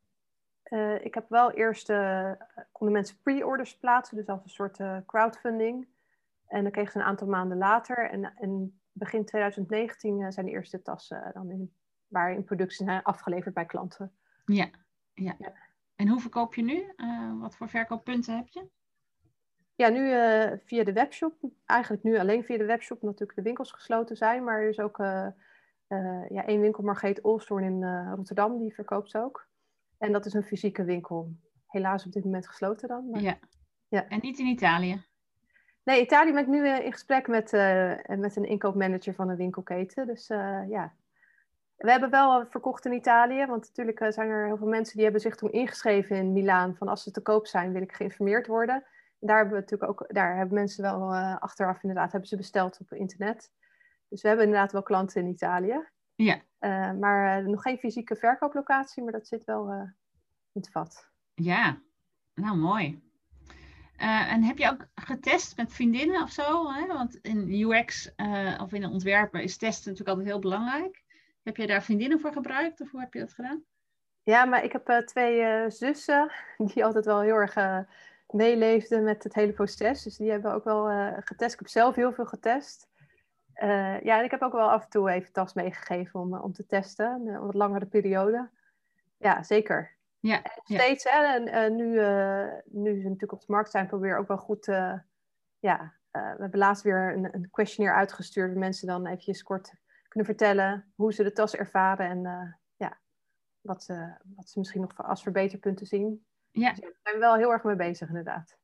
Uh, 0.63 1.05
ik 1.05 1.13
heb 1.13 1.29
wel 1.29 1.51
eerst, 1.51 1.89
uh, 1.89 2.31
konden 2.71 2.95
mensen 2.95 3.17
pre-orders 3.21 3.77
plaatsen, 3.77 4.17
dus 4.17 4.27
als 4.27 4.43
een 4.43 4.49
soort 4.49 4.79
uh, 4.79 4.97
crowdfunding. 5.05 5.87
En 6.47 6.63
dan 6.63 6.71
kregen 6.71 6.91
ze 6.91 6.97
een 6.97 7.05
aantal 7.05 7.27
maanden 7.27 7.57
later. 7.57 8.09
En, 8.09 8.33
en 8.35 8.78
begin 8.99 9.25
2019 9.25 10.31
zijn 10.31 10.45
de 10.45 10.51
eerste 10.51 10.81
tassen 10.81 11.31
dan 11.33 11.51
in, 11.51 11.73
waar 12.07 12.33
in 12.33 12.43
productie 12.43 12.85
zijn 12.85 13.03
afgeleverd 13.03 13.53
bij 13.53 13.65
klanten. 13.65 14.11
Ja, 14.45 14.69
ja. 15.13 15.35
ja. 15.39 15.53
En 15.95 16.07
hoe 16.07 16.19
verkoop 16.19 16.55
je 16.55 16.63
nu? 16.63 16.93
wat 17.39 17.55
voor 17.55 17.69
verkooppunten 17.69 18.35
heb 18.35 18.47
je? 18.47 18.67
Ja, 19.75 19.89
nu 19.89 20.09
via 20.65 20.83
de 20.83 20.93
webshop. 20.93 21.33
Eigenlijk 21.65 22.03
nu 22.03 22.17
alleen 22.17 22.43
via 22.43 22.57
de 22.57 22.65
webshop, 22.65 23.01
natuurlijk 23.01 23.35
de 23.35 23.43
winkels 23.43 23.71
gesloten 23.71 24.17
zijn. 24.17 24.43
Maar 24.43 24.61
er 24.61 24.69
is 24.69 24.79
ook 24.79 24.97
ja, 26.29 26.45
één 26.45 26.61
winkel, 26.61 26.83
Margreet 26.83 27.21
Olstorn 27.21 27.63
in 27.63 28.09
Rotterdam, 28.15 28.59
die 28.59 28.73
verkoopt 28.73 29.11
ze 29.11 29.17
ook. 29.17 29.47
En 29.97 30.11
dat 30.11 30.25
is 30.25 30.33
een 30.33 30.43
fysieke 30.43 30.83
winkel. 30.83 31.35
Helaas 31.67 32.05
op 32.05 32.11
dit 32.11 32.23
moment 32.23 32.47
gesloten 32.47 32.87
dan. 32.87 33.09
Maar... 33.09 33.21
Ja. 33.21 33.39
ja. 33.87 34.07
En 34.07 34.19
niet 34.21 34.39
in 34.39 34.45
Italië? 34.45 35.03
Nee, 35.83 36.01
Italië 36.01 36.31
ben 36.31 36.41
ik 36.41 36.47
nu 36.47 36.67
in 36.67 36.91
gesprek 36.91 37.27
met, 37.27 37.53
uh, 37.53 37.93
met 38.05 38.35
een 38.35 38.45
inkoopmanager 38.45 39.13
van 39.13 39.29
een 39.29 39.35
winkelketen. 39.35 40.07
Dus 40.07 40.29
uh, 40.29 40.69
ja, 40.69 40.93
we 41.75 41.91
hebben 41.91 42.09
wel 42.09 42.45
verkocht 42.45 42.85
in 42.85 42.93
Italië. 42.93 43.45
Want 43.45 43.67
natuurlijk 43.67 43.99
uh, 43.99 44.11
zijn 44.11 44.29
er 44.29 44.45
heel 44.45 44.57
veel 44.57 44.67
mensen 44.67 44.93
die 44.93 45.03
hebben 45.03 45.21
zich 45.21 45.35
toen 45.35 45.51
ingeschreven 45.51 46.15
in 46.15 46.33
Milaan. 46.33 46.75
Van 46.75 46.87
als 46.87 47.03
ze 47.03 47.11
te 47.11 47.21
koop 47.21 47.47
zijn, 47.47 47.73
wil 47.73 47.81
ik 47.81 47.93
geïnformeerd 47.93 48.47
worden. 48.47 48.83
daar 49.19 49.37
hebben 49.37 49.55
we 49.55 49.61
natuurlijk 49.61 49.91
ook, 49.91 50.13
daar 50.13 50.35
hebben 50.35 50.55
mensen 50.55 50.83
wel 50.83 51.15
achteraf 51.15 51.81
inderdaad, 51.83 52.11
hebben 52.11 52.29
ze 52.29 52.37
besteld 52.37 52.79
op 52.79 52.93
internet. 52.93 53.51
Dus 54.07 54.21
we 54.21 54.27
hebben 54.27 54.45
inderdaad 54.45 54.71
wel 54.71 54.83
klanten 54.83 55.21
in 55.21 55.27
Italië. 55.27 55.87
Ja. 56.15 56.41
maar 56.93 57.49
nog 57.49 57.61
geen 57.61 57.77
fysieke 57.77 58.15
verkooplocatie, 58.15 59.03
maar 59.03 59.11
dat 59.11 59.27
zit 59.27 59.43
wel 59.43 59.71
in 60.51 60.61
het 60.61 60.71
vat. 60.71 61.09
Ja, 61.33 61.81
nou 62.33 62.57
mooi. 62.57 63.08
Uh, 64.01 64.31
en 64.31 64.43
heb 64.43 64.57
je 64.57 64.69
ook 64.69 64.87
getest 64.95 65.57
met 65.57 65.73
vriendinnen 65.73 66.21
of 66.21 66.31
zo? 66.31 66.71
Hè? 66.71 66.87
Want 66.87 67.15
in 67.15 67.51
UX 67.51 68.11
uh, 68.17 68.59
of 68.61 68.73
in 68.73 68.85
ontwerpen 68.85 69.43
is 69.43 69.57
testen 69.57 69.91
natuurlijk 69.91 70.09
altijd 70.09 70.27
heel 70.27 70.39
belangrijk. 70.39 71.03
Heb 71.43 71.57
je 71.57 71.67
daar 71.67 71.83
vriendinnen 71.83 72.19
voor 72.19 72.33
gebruikt 72.33 72.81
of 72.81 72.91
hoe 72.91 72.99
heb 72.99 73.13
je 73.13 73.19
dat 73.19 73.33
gedaan? 73.33 73.63
Ja, 74.23 74.45
maar 74.45 74.63
ik 74.63 74.71
heb 74.71 74.89
uh, 74.89 74.97
twee 74.97 75.69
zussen 75.69 76.31
die 76.73 76.85
altijd 76.85 77.05
wel 77.05 77.21
heel 77.21 77.35
erg 77.35 77.85
meeleefden 78.27 79.03
met 79.03 79.23
het 79.23 79.33
hele 79.33 79.53
proces. 79.53 80.03
Dus 80.03 80.17
die 80.17 80.31
hebben 80.31 80.53
ook 80.53 80.63
wel 80.63 81.13
getest. 81.19 81.53
Ik 81.53 81.59
heb 81.59 81.67
zelf 81.67 81.95
heel 81.95 82.13
veel 82.13 82.25
getest. 82.25 82.87
ja, 84.03 84.17
en 84.17 84.23
ik 84.23 84.31
heb 84.31 84.41
ook 84.41 84.53
wel 84.53 84.71
af 84.71 84.83
en 84.83 84.89
toe 84.89 85.09
even 85.09 85.33
tas 85.33 85.53
meegegeven 85.53 86.19
om, 86.19 86.37
om 86.37 86.53
te 86.53 86.65
testen. 86.65 87.27
Een 87.27 87.45
wat 87.45 87.53
langere 87.53 87.85
periode. 87.85 88.49
Ja, 89.17 89.43
zeker. 89.43 89.97
Ja, 90.19 90.41
steeds, 90.63 91.03
hè, 91.03 91.45
en, 91.45 91.75
nu, 91.75 91.93
uh, 91.93 92.53
nu 92.65 92.89
ze 93.01 93.03
natuurlijk 93.03 93.31
op 93.31 93.39
de 93.39 93.51
markt 93.51 93.71
zijn, 93.71 93.87
probeer 93.87 94.17
ook 94.17 94.27
wel 94.27 94.37
goed. 94.37 94.67
Uh, 94.67 94.93
ja, 95.59 95.93
uh, 96.11 96.33
we 96.35 96.41
hebben 96.41 96.59
laatst 96.59 96.83
weer 96.83 97.13
een, 97.13 97.35
een, 97.35 97.49
questionnaire 97.51 97.99
uitgestuurd. 97.99 98.49
Waar 98.49 98.59
mensen 98.59 98.87
dan 98.87 99.05
eventjes 99.05 99.43
kort 99.43 99.73
kunnen 100.07 100.29
vertellen 100.29 100.91
hoe 100.95 101.13
ze 101.13 101.23
de 101.23 101.31
tas 101.31 101.55
ervaren. 101.55 102.09
En 102.09 102.57
ja, 102.75 102.99
wat, 103.61 103.83
ze, 103.83 104.17
wat 104.35 104.49
ze 104.49 104.59
misschien 104.59 104.81
nog 104.81 104.97
als 104.97 105.23
verbeterpunten 105.23 105.85
zien. 105.85 106.25
Ja. 106.51 106.69
Dus 106.69 106.79
daar 106.79 106.93
zijn 107.03 107.15
we 107.15 107.21
wel 107.21 107.35
heel 107.35 107.51
erg 107.51 107.63
mee 107.63 107.75
bezig, 107.75 108.07
inderdaad. 108.07 108.57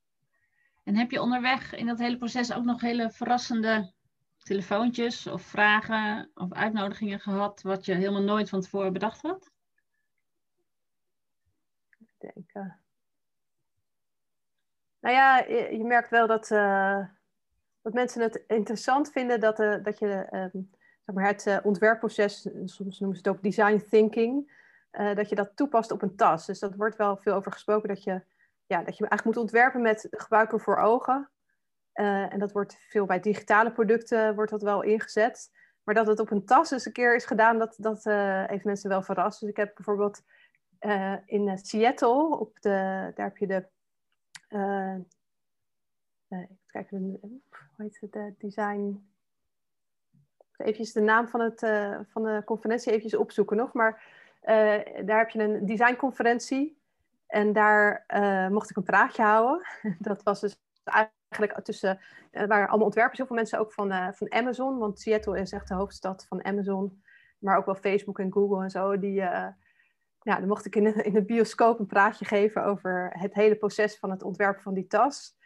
En 0.83 0.95
heb 0.95 1.11
je 1.11 1.21
onderweg 1.21 1.73
in 1.73 1.85
dat 1.85 1.99
hele 1.99 2.17
proces 2.17 2.53
ook 2.53 2.63
nog 2.63 2.81
hele 2.81 3.11
verrassende 3.11 3.93
telefoontjes 4.37 5.27
of 5.27 5.41
vragen 5.41 6.31
of 6.33 6.53
uitnodigingen 6.53 7.19
gehad, 7.19 7.61
wat 7.61 7.85
je 7.85 7.93
helemaal 7.93 8.21
nooit 8.21 8.49
van 8.49 8.61
tevoren 8.61 8.93
bedacht 8.93 9.21
had? 9.21 9.51
Nou 15.05 15.17
ja, 15.17 15.37
je, 15.71 15.83
merkt 15.83 16.09
wel 16.09 16.27
dat, 16.27 16.51
uh, 16.51 17.05
dat 17.81 17.93
mensen 17.93 18.21
het 18.21 18.43
interessant 18.47 19.11
vinden 19.11 19.39
dat, 19.39 19.59
uh, 19.59 19.83
dat 19.83 19.99
je 19.99 20.27
um, 20.31 20.69
zeg 21.05 21.15
maar 21.15 21.27
het 21.27 21.45
uh, 21.45 21.57
ontwerpproces, 21.63 22.49
soms 22.65 22.99
noemen 22.99 23.17
ze 23.17 23.23
het 23.23 23.27
ook 23.27 23.43
design 23.43 23.85
thinking, 23.89 24.53
dat 24.91 25.29
je 25.29 25.35
dat 25.35 25.55
toepast 25.55 25.91
op 25.91 26.01
een 26.01 26.15
tas. 26.15 26.45
Dus 26.45 26.59
dat 26.59 26.75
wordt 26.75 26.95
wel 26.95 27.17
veel 27.17 27.33
over 27.33 27.51
gesproken 27.51 27.87
dat 27.87 28.03
je, 28.03 28.11
ja, 28.65 28.83
dat 28.83 28.97
je 28.97 29.07
eigenlijk 29.07 29.23
moet 29.23 29.37
ontwerpen 29.37 29.81
met 29.81 30.07
gebruiker 30.11 30.59
voor 30.59 30.77
ogen. 30.77 31.29
en 31.93 32.39
dat 32.39 32.51
wordt 32.51 32.75
veel 32.75 33.05
bij 33.05 33.19
digitale 33.19 33.71
producten 33.71 34.35
wordt 34.35 34.51
dat 34.51 34.61
wel 34.61 34.81
ingezet. 34.81 35.51
Maar 35.83 35.95
dat 35.95 36.07
het 36.07 36.19
op 36.19 36.31
een 36.31 36.45
tas 36.45 36.71
eens 36.71 36.85
een 36.85 36.91
keer 36.91 37.15
is 37.15 37.25
gedaan, 37.25 37.57
dat, 37.57 37.75
dat 37.77 38.03
heeft 38.47 38.65
mensen 38.65 38.89
wel 38.89 39.01
verrast. 39.01 39.39
Dus 39.39 39.49
ik 39.49 39.57
heb 39.57 39.75
bijvoorbeeld 39.75 40.21
uh, 40.85 41.15
in 41.25 41.47
eh, 41.47 41.57
Seattle, 41.61 42.39
op 42.39 42.61
de, 42.61 43.11
daar 43.15 43.25
heb 43.25 43.37
je 43.37 43.47
de. 43.47 43.65
Uh, 44.49 44.95
even 46.29 46.59
kijken, 46.67 47.17
hoe 47.21 47.41
heet 47.77 47.97
het? 47.99 48.13
De 48.13 48.33
design. 48.37 49.09
Even 50.57 50.93
de 50.93 51.01
naam 51.01 51.27
van, 51.27 51.39
het, 51.39 51.59
van 52.09 52.23
de 52.23 52.41
conferentie 52.45 52.91
even 52.91 53.19
opzoeken 53.19 53.57
nog. 53.57 53.73
Maar 53.73 54.03
daar 55.05 55.17
heb 55.17 55.29
je 55.29 55.39
een 55.39 55.65
designconferentie. 55.65 56.77
En 57.27 57.53
daar 57.53 58.05
mocht 58.51 58.69
ik 58.69 58.75
een 58.75 58.83
praatje 58.83 59.23
houden. 59.23 59.67
Dat 59.99 60.23
was 60.23 60.39
dus 60.39 60.59
eigenlijk 60.83 61.63
tussen, 61.63 61.99
waar 62.31 62.67
allemaal 62.67 62.85
ontwerpers, 62.85 63.17
heel 63.17 63.27
veel 63.27 63.35
mensen 63.35 63.59
ook 63.59 63.73
van, 63.73 64.13
van 64.13 64.33
Amazon. 64.33 64.77
Want 64.77 64.99
Seattle 64.99 65.39
is 65.39 65.51
echt 65.51 65.67
de 65.67 65.73
hoofdstad 65.73 66.25
van 66.27 66.45
Amazon. 66.45 67.03
Maar 67.37 67.57
ook 67.57 67.65
wel 67.65 67.75
Facebook 67.75 68.19
en 68.19 68.31
Google 68.31 68.63
en 68.63 68.69
zo. 68.69 68.99
Die, 68.99 69.23
ja, 70.25 70.39
dan 70.39 70.47
mocht 70.47 70.65
ik 70.65 70.75
in 70.75 71.03
in 71.03 71.13
de 71.13 71.25
bioscoop 71.25 71.79
een 71.79 71.85
praatje 71.85 72.25
geven 72.25 72.65
over 72.65 73.09
het 73.13 73.33
hele 73.33 73.55
proces 73.55 73.97
van 73.97 74.11
het 74.11 74.23
ontwerpen 74.23 74.63
van 74.63 74.73
die 74.73 74.87
tas. 74.87 75.37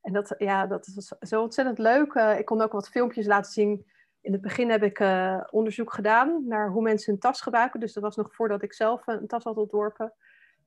En 0.00 0.12
dat, 0.12 0.34
ja, 0.38 0.66
dat 0.66 0.90
was 0.94 1.12
zo 1.20 1.42
ontzettend 1.42 1.78
leuk. 1.78 2.14
Uh, 2.14 2.38
ik 2.38 2.44
kon 2.44 2.60
ook 2.60 2.72
wat 2.72 2.88
filmpjes 2.88 3.26
laten 3.26 3.52
zien. 3.52 3.86
In 4.20 4.32
het 4.32 4.40
begin 4.40 4.70
heb 4.70 4.82
ik 4.82 4.98
uh, 4.98 5.40
onderzoek 5.50 5.92
gedaan 5.92 6.46
naar 6.46 6.70
hoe 6.70 6.82
mensen 6.82 7.12
een 7.12 7.18
tas 7.18 7.40
gebruiken. 7.40 7.80
Dus 7.80 7.92
dat 7.92 8.02
was 8.02 8.16
nog 8.16 8.34
voordat 8.34 8.62
ik 8.62 8.72
zelf 8.72 9.06
een 9.06 9.26
tas 9.26 9.44
had 9.44 9.56
ontworpen. 9.56 10.12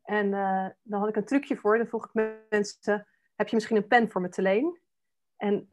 En 0.04 0.28
uh, 0.28 0.68
dan 0.82 1.00
had 1.00 1.10
ik 1.10 1.16
een 1.16 1.26
trucje 1.26 1.58
voor. 1.58 1.78
Dan 1.78 1.88
vroeg 1.88 2.06
ik 2.06 2.40
mensen, 2.50 3.08
heb 3.36 3.48
je 3.48 3.56
misschien 3.56 3.78
een 3.78 3.88
pen 3.88 4.12
voor 4.12 4.22
me 4.22 4.30
te 4.30 4.42
leen? 4.42 4.80
En 5.38 5.68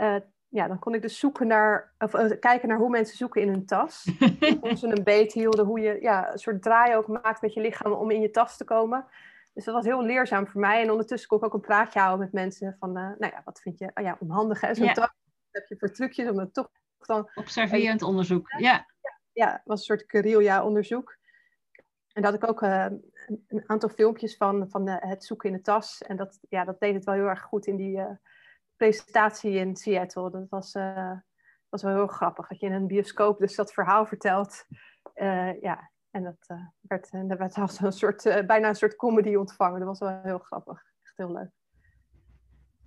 ja, 0.51 0.69
dan 0.69 0.79
kon 0.79 0.95
ik 0.95 1.03
dus 1.03 1.19
zoeken 1.19 1.47
naar, 1.47 1.93
of 1.99 2.15
uh, 2.15 2.39
kijken 2.41 2.69
naar 2.69 2.79
hoe 2.79 2.91
mensen 2.91 3.17
zoeken 3.17 3.41
in 3.41 3.49
hun 3.49 3.67
tas. 3.67 4.05
hoe 4.61 4.77
ze 4.77 4.97
een 4.97 5.05
beet 5.05 5.33
hielden, 5.33 5.65
hoe 5.65 5.81
je 5.81 5.99
ja, 6.01 6.33
een 6.33 6.39
soort 6.39 6.63
draai 6.63 6.97
ook 6.97 7.07
maakt 7.07 7.43
met 7.43 7.55
je 7.55 7.61
lichaam 7.61 7.93
om 7.93 8.11
in 8.11 8.21
je 8.21 8.31
tas 8.31 8.57
te 8.57 8.65
komen. 8.65 9.07
Dus 9.55 9.65
dat 9.65 9.75
was 9.75 9.85
heel 9.85 10.03
leerzaam 10.03 10.47
voor 10.47 10.61
mij. 10.61 10.83
En 10.83 10.91
ondertussen 10.91 11.29
kon 11.29 11.39
ik 11.39 11.45
ook 11.45 11.55
een 11.55 11.61
praatje 11.61 11.99
houden 11.99 12.19
met 12.19 12.33
mensen 12.33 12.77
van, 12.79 12.89
uh, 12.89 12.95
nou 12.95 13.33
ja, 13.33 13.43
wat 13.45 13.61
vind 13.61 13.79
je 13.79 13.91
oh 13.95 14.05
ja, 14.05 14.17
onhandig 14.21 14.61
hè, 14.61 14.75
zo'n 14.75 14.85
ja. 14.85 14.93
tas? 14.93 15.05
Wat 15.05 15.63
heb 15.63 15.67
je 15.67 15.77
voor 15.79 15.91
trucjes 15.91 16.29
om 16.29 16.39
het 16.39 16.55
toch 16.55 16.71
dan... 16.99 17.31
Observerend 17.35 18.03
onderzoek, 18.03 18.51
ja. 18.59 18.87
Ja, 19.33 19.53
het 19.53 19.63
was 19.65 19.79
een 19.79 19.85
soort 19.85 20.05
guerrilla-onderzoek. 20.07 21.19
En 22.13 22.23
dat 22.23 22.35
ik 22.35 22.49
ook 22.49 22.63
uh, 22.63 22.87
een 23.49 23.65
aantal 23.67 23.89
filmpjes 23.89 24.37
van, 24.37 24.71
van 24.71 24.89
het 24.89 25.25
zoeken 25.25 25.51
in 25.51 25.57
de 25.57 25.63
tas. 25.63 26.03
En 26.03 26.17
dat, 26.17 26.39
ja, 26.49 26.65
dat 26.65 26.81
deed 26.81 26.95
het 26.95 27.05
wel 27.05 27.15
heel 27.15 27.29
erg 27.29 27.43
goed 27.43 27.67
in 27.67 27.77
die 27.77 28.01
presentatie 28.81 29.53
in 29.53 29.77
Seattle. 29.77 30.31
Dat 30.31 30.49
was, 30.49 30.75
uh, 30.75 31.13
was 31.69 31.83
wel 31.83 31.95
heel 31.95 32.07
grappig. 32.07 32.49
Dat 32.49 32.61
je 32.61 32.67
in 32.67 32.73
een 32.73 32.87
bioscoop 32.87 33.39
dus 33.39 33.55
dat 33.55 33.73
verhaal 33.73 34.07
vertelt. 34.07 34.65
Uh, 35.15 35.61
ja, 35.61 35.91
en 36.11 36.23
dat 36.23 36.47
uh, 36.49 36.67
werd, 36.81 37.11
dat 37.29 37.39
werd 37.39 37.55
als 37.55 37.81
een 37.81 37.93
soort, 37.93 38.23
bijna 38.47 38.69
een 38.69 38.75
soort 38.75 38.97
comedy 38.97 39.35
ontvangen. 39.35 39.79
Dat 39.79 39.89
was 39.89 39.99
wel 39.99 40.21
heel 40.23 40.39
grappig. 40.39 40.83
Echt 41.03 41.17
heel 41.17 41.33
leuk. 41.33 41.51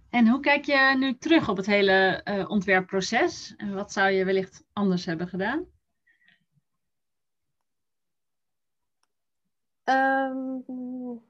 En 0.10 0.28
hoe 0.28 0.40
kijk 0.40 0.66
je 0.66 0.96
nu 0.98 1.18
terug 1.18 1.50
op 1.50 1.58
het 1.58 1.66
hele 1.66 2.22
ontwerpproces? 2.48 3.56
En 3.56 3.74
wat 3.74 3.92
zou 3.92 4.10
je 4.10 4.26
wellicht 4.26 4.64
anders 4.74 5.06
hebben 5.06 5.28
gedaan? 5.28 5.66
Um, 9.84 11.24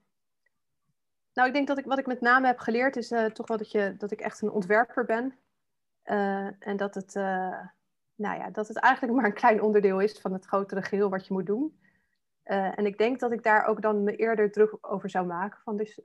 nou, 1.33 1.47
ik 1.47 1.53
denk 1.53 1.67
dat 1.67 1.77
ik 1.77 1.85
wat 1.85 1.99
ik 1.99 2.05
met 2.05 2.21
name 2.21 2.47
heb 2.47 2.59
geleerd 2.59 2.95
is 2.95 3.11
uh, 3.11 3.25
toch 3.25 3.47
wel 3.47 3.57
dat, 3.57 3.71
je, 3.71 3.95
dat 3.97 4.11
ik 4.11 4.21
echt 4.21 4.41
een 4.41 4.51
ontwerper 4.51 5.05
ben. 5.05 5.35
Uh, 6.05 6.67
en 6.67 6.77
dat 6.77 6.95
het, 6.95 7.15
uh, 7.15 7.59
nou 8.15 8.37
ja, 8.37 8.49
dat 8.49 8.67
het 8.67 8.77
eigenlijk 8.77 9.13
maar 9.17 9.25
een 9.25 9.33
klein 9.33 9.61
onderdeel 9.61 9.99
is 9.99 10.19
van 10.19 10.33
het 10.33 10.45
grotere 10.45 10.81
geheel 10.81 11.09
wat 11.09 11.27
je 11.27 11.33
moet 11.33 11.45
doen. 11.45 11.81
en 12.43 12.85
ik 12.85 12.97
denk 12.97 13.19
dat 13.19 13.31
ik 13.31 13.43
daar 13.43 13.65
ook 13.65 13.81
dan 13.81 14.03
me 14.03 14.15
eerder 14.15 14.51
druk 14.51 14.77
over 14.81 15.09
zou 15.09 15.25
maken. 15.25 15.59
Van 15.63 15.77
dus, 15.77 15.99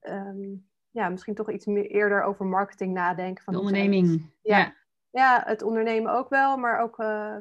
um, 0.00 0.68
ja, 0.90 1.08
misschien 1.08 1.34
toch 1.34 1.50
iets 1.50 1.66
meer 1.66 1.86
eerder 1.86 2.22
over 2.22 2.46
marketing 2.46 2.92
nadenken. 2.92 3.44
Van 3.44 3.52
de 3.52 3.60
onderneming. 3.60 4.32
Ja, 4.42 4.58
ja, 4.58 4.74
ja. 5.10 5.42
het 5.44 5.62
ondernemen 5.62 6.12
ook 6.12 6.28
wel, 6.28 6.56
maar 6.56 6.80
ook 6.80 6.94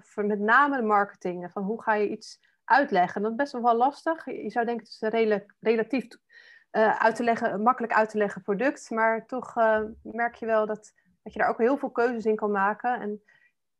voor 0.06 0.26
met 0.26 0.40
name 0.40 0.78
de 0.78 0.84
marketing. 0.84 1.52
Van 1.52 1.64
hoe 1.64 1.82
ga 1.82 1.94
je 1.94 2.10
iets 2.10 2.40
uitleggen? 2.64 3.22
Dat 3.22 3.32
is 3.32 3.38
best 3.38 3.52
wel 3.52 3.76
lastig. 3.76 4.26
Je 4.26 4.50
zou 4.50 4.66
denken, 4.66 4.86
het 4.86 5.14
is 5.14 5.42
relatief 5.60 6.08
uh, 6.78 6.96
uit 6.96 7.16
te 7.16 7.24
leggen, 7.24 7.62
makkelijk 7.62 7.94
uit 7.94 8.10
te 8.10 8.18
leggen 8.18 8.42
product. 8.42 8.90
Maar 8.90 9.26
toch 9.26 9.58
uh, 9.58 9.82
merk 10.02 10.36
je 10.36 10.46
wel 10.46 10.66
dat, 10.66 10.94
dat 11.24 11.34
je 11.34 11.40
daar 11.40 11.50
ook 11.50 11.58
heel 11.58 11.78
veel 11.78 11.92
keuzes 11.92 12.26
in 12.26 12.36
kan 12.36 12.52
maken. 12.52 13.00
En 13.02 13.22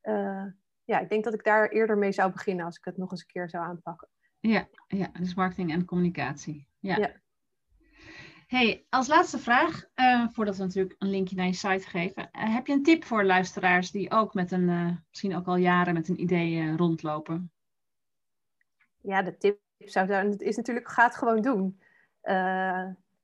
uh, 0.02 0.44
ja, 0.84 0.98
ik 0.98 1.08
denk 1.08 1.24
dat 1.24 1.34
ik 1.34 1.44
daar 1.44 1.68
eerder 1.68 1.98
mee 1.98 2.12
zou 2.12 2.32
beginnen 2.32 2.64
als 2.64 2.76
ik 2.76 2.84
het 2.84 2.96
nog 2.96 3.10
eens 3.10 3.20
een 3.20 3.26
keer 3.26 3.48
zou 3.48 3.64
aanpakken. 3.64 4.08
Ja, 4.40 4.68
ja 4.86 5.08
dus 5.20 5.34
marketing 5.34 5.72
en 5.72 5.84
communicatie. 5.84 6.68
Ja. 6.78 6.96
ja. 6.96 7.10
Hey, 8.46 8.86
als 8.88 9.08
laatste 9.08 9.38
vraag, 9.38 9.84
uh, 9.94 10.28
voordat 10.28 10.56
we 10.56 10.62
natuurlijk 10.62 10.94
een 10.98 11.10
linkje 11.10 11.36
naar 11.36 11.46
je 11.46 11.52
site 11.52 11.88
geven. 11.88 12.28
Uh, 12.32 12.54
heb 12.54 12.66
je 12.66 12.72
een 12.72 12.82
tip 12.82 13.04
voor 13.04 13.24
luisteraars 13.24 13.90
die 13.90 14.10
ook 14.10 14.34
met 14.34 14.52
een, 14.52 14.68
uh, 14.68 14.90
misschien 15.08 15.36
ook 15.36 15.46
al 15.46 15.56
jaren 15.56 15.94
met 15.94 16.08
een 16.08 16.20
idee 16.20 16.76
rondlopen? 16.76 17.52
Ja, 18.96 19.22
de 19.22 19.36
tip 19.36 19.60
zou 19.78 20.06
zijn, 20.06 20.38
is 20.38 20.56
natuurlijk, 20.56 20.88
ga 20.88 21.04
het 21.04 21.16
gewoon 21.16 21.42
doen. 21.42 21.80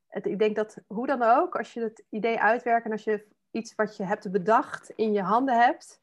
Het, 0.08 0.26
ik 0.26 0.38
denk 0.38 0.56
dat 0.56 0.78
hoe 0.86 1.06
dan 1.06 1.22
ook, 1.22 1.56
als 1.56 1.72
je 1.72 1.80
het 1.80 2.04
idee 2.10 2.40
uitwerkt 2.40 2.84
en 2.84 2.92
als 2.92 3.04
je 3.04 3.26
iets 3.50 3.74
wat 3.74 3.96
je 3.96 4.04
hebt 4.04 4.30
bedacht 4.30 4.90
in 4.90 5.12
je 5.12 5.22
handen 5.22 5.58
hebt, 5.58 6.00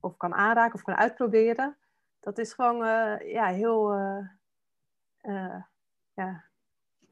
of 0.00 0.16
kan 0.16 0.34
aanraken 0.34 0.74
of 0.74 0.82
kan 0.82 0.96
uitproberen, 0.96 1.76
dat 2.20 2.38
is 2.38 2.52
gewoon 2.52 2.76
ja, 3.24 3.46
heel 3.46 3.92
ja, 6.14 6.44